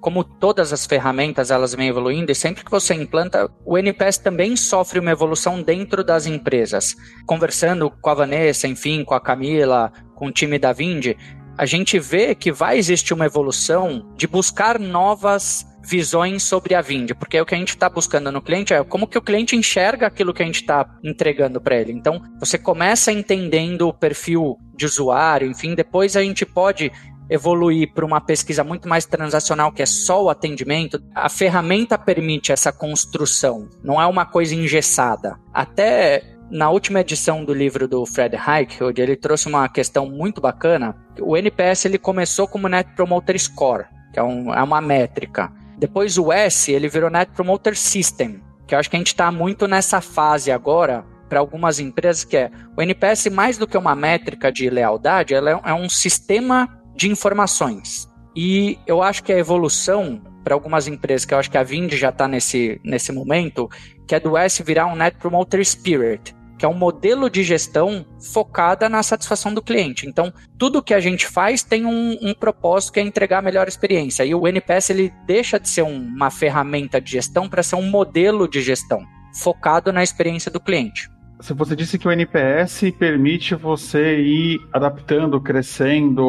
como 0.02 0.24
todas 0.24 0.74
as 0.74 0.88
ferramentas 0.88 1.52
elas 1.52 1.76
vêm 1.76 1.88
evoluindo 1.88 2.32
e 2.32 2.36
sempre 2.36 2.66
que 2.66 2.72
você 2.72 2.96
implanta, 2.96 3.48
o 3.64 3.78
NPS 3.78 4.18
também 4.18 4.56
sofre 4.56 5.00
uma 5.00 5.12
evolução 5.12 5.62
dentro 5.62 6.04
das 6.04 6.26
empresas. 6.26 6.96
Conversando 7.28 7.92
com 7.92 8.10
a 8.10 8.16
Vanessa, 8.16 8.68
enfim, 8.68 9.04
com 9.04 9.14
a 9.14 9.22
Camila, 9.22 9.94
com 10.16 10.26
o 10.26 10.32
time 10.32 10.58
da 10.58 10.74
Vind, 10.74 11.14
a 11.56 11.66
gente 11.68 12.00
vê 12.00 12.34
que 12.34 12.52
vai 12.52 12.80
existir 12.80 13.14
uma 13.14 13.28
evolução 13.28 14.12
de 14.16 14.26
buscar 14.26 14.80
novas 14.80 15.64
visões 15.86 16.42
sobre 16.42 16.74
a 16.74 16.82
Vind, 16.82 17.12
porque 17.20 17.40
o 17.40 17.46
que 17.46 17.54
a 17.54 17.58
gente 17.58 17.70
está 17.70 17.88
buscando 17.88 18.32
no 18.32 18.42
cliente 18.42 18.74
é 18.74 18.84
como 18.84 19.06
que 19.06 19.18
o 19.18 19.22
cliente 19.22 19.56
enxerga 19.56 20.08
aquilo 20.08 20.34
que 20.34 20.42
a 20.42 20.46
gente 20.46 20.62
está 20.62 20.90
entregando 21.04 21.62
para 21.62 21.76
ele. 21.76 21.92
Então, 21.92 22.20
você 22.40 22.58
começa 22.58 23.12
entendendo 23.12 23.88
o 23.88 23.94
perfil 23.94 24.58
de 24.76 24.88
usuário, 24.88 25.48
enfim, 25.48 25.76
depois 25.76 26.16
a 26.16 26.24
gente 26.24 26.46
pode 26.46 26.92
evoluir 27.30 27.94
para 27.94 28.06
uma 28.06 28.22
pesquisa 28.22 28.64
muito 28.64 28.88
mais 28.88 29.06
transacional, 29.06 29.72
que 29.72 29.82
é 29.82 29.86
só 29.86 30.24
o 30.24 30.30
atendimento, 30.30 31.02
a 31.14 31.30
ferramenta 31.30 31.98
permite 31.98 32.52
essa 32.52 32.72
construção, 32.72 33.70
não 33.84 34.02
é 34.02 34.06
uma 34.06 34.26
coisa 34.26 34.56
engessada. 34.56 35.38
Até 35.54 36.24
na 36.50 36.70
última 36.70 37.02
edição 37.02 37.44
do 37.44 37.54
livro 37.54 37.88
do 37.88 38.06
Fred 38.06 38.36
Heike, 38.36 38.78
ele 38.98 39.16
trouxe 39.16 39.48
uma 39.48 39.68
questão 39.68 40.10
muito 40.10 40.40
bacana. 40.40 40.96
O 41.20 41.36
NPS 41.36 41.86
ele 41.86 41.98
começou 41.98 42.48
como 42.48 42.70
Net 42.70 42.90
Promoter 42.96 43.38
Score, 43.38 43.86
que 44.14 44.20
é, 44.20 44.24
um, 44.24 44.54
é 44.54 44.64
uma 44.64 44.80
métrica. 44.80 45.52
Depois 45.78 46.18
o 46.18 46.32
S 46.32 46.72
ele 46.72 46.88
virou 46.88 47.10
Net 47.10 47.32
Promoter 47.34 47.78
System, 47.78 48.42
que 48.66 48.74
eu 48.74 48.80
acho 48.80 48.90
que 48.90 48.96
a 48.96 49.00
gente 49.00 49.08
está 49.08 49.32
muito 49.32 49.68
nessa 49.68 50.00
fase 50.02 50.52
agora 50.52 51.06
para 51.28 51.40
algumas 51.40 51.80
empresas 51.80 52.24
que 52.24 52.38
é 52.38 52.52
o 52.76 52.82
NPS 52.82 53.28
mais 53.28 53.58
do 53.58 53.68
que 53.68 53.78
uma 53.78 53.96
métrica 53.96 54.52
de 54.52 54.70
lealdade, 54.70 55.34
ela 55.34 55.52
é, 55.52 55.62
é 55.66 55.74
um 55.74 55.90
sistema 55.90 56.77
de 56.98 57.10
informações. 57.10 58.10
E 58.36 58.78
eu 58.86 59.02
acho 59.02 59.24
que 59.24 59.32
a 59.32 59.38
evolução 59.38 60.22
para 60.44 60.56
algumas 60.56 60.88
empresas, 60.88 61.26
que 61.26 61.34
eu 61.34 61.38
acho 61.38 61.52
que 61.52 61.58
a 61.58 61.64
Vind 61.64 61.94
já 61.94 62.08
está 62.08 62.26
nesse, 62.26 62.80
nesse 62.82 63.12
momento, 63.12 63.70
que 64.08 64.16
é 64.16 64.20
do 64.20 64.38
S 64.38 64.64
virar 64.64 64.86
um 64.86 64.96
Net 64.96 65.18
Promoter 65.18 65.62
Spirit, 65.66 66.34
que 66.58 66.64
é 66.64 66.70
um 66.70 66.74
modelo 66.74 67.30
de 67.30 67.44
gestão 67.44 68.06
focada 68.32 68.88
na 68.88 69.04
satisfação 69.04 69.54
do 69.54 69.62
cliente. 69.62 70.08
Então, 70.08 70.34
tudo 70.58 70.82
que 70.82 70.94
a 70.94 71.02
gente 71.02 71.28
faz 71.28 71.64
tem 71.64 71.86
um, 71.86 72.18
um 72.22 72.34
propósito 72.34 72.94
que 72.94 73.00
é 73.02 73.04
entregar 73.04 73.40
a 73.40 73.42
melhor 73.42 73.68
experiência. 73.68 74.24
E 74.24 74.34
o 74.34 74.48
NPS 74.48 74.90
ele 74.90 75.14
deixa 75.26 75.60
de 75.60 75.68
ser 75.68 75.84
um, 75.84 75.98
uma 75.98 76.32
ferramenta 76.32 77.02
de 77.02 77.12
gestão 77.12 77.50
para 77.50 77.62
ser 77.62 77.76
um 77.76 77.90
modelo 77.90 78.48
de 78.48 78.62
gestão 78.62 79.04
focado 79.34 79.92
na 79.92 80.02
experiência 80.02 80.50
do 80.50 80.62
cliente. 80.62 81.10
Você 81.40 81.76
disse 81.76 82.00
que 82.00 82.08
o 82.08 82.12
NPS 82.12 82.92
permite 82.98 83.54
você 83.54 84.20
ir 84.20 84.60
adaptando, 84.74 85.40
crescendo 85.40 86.24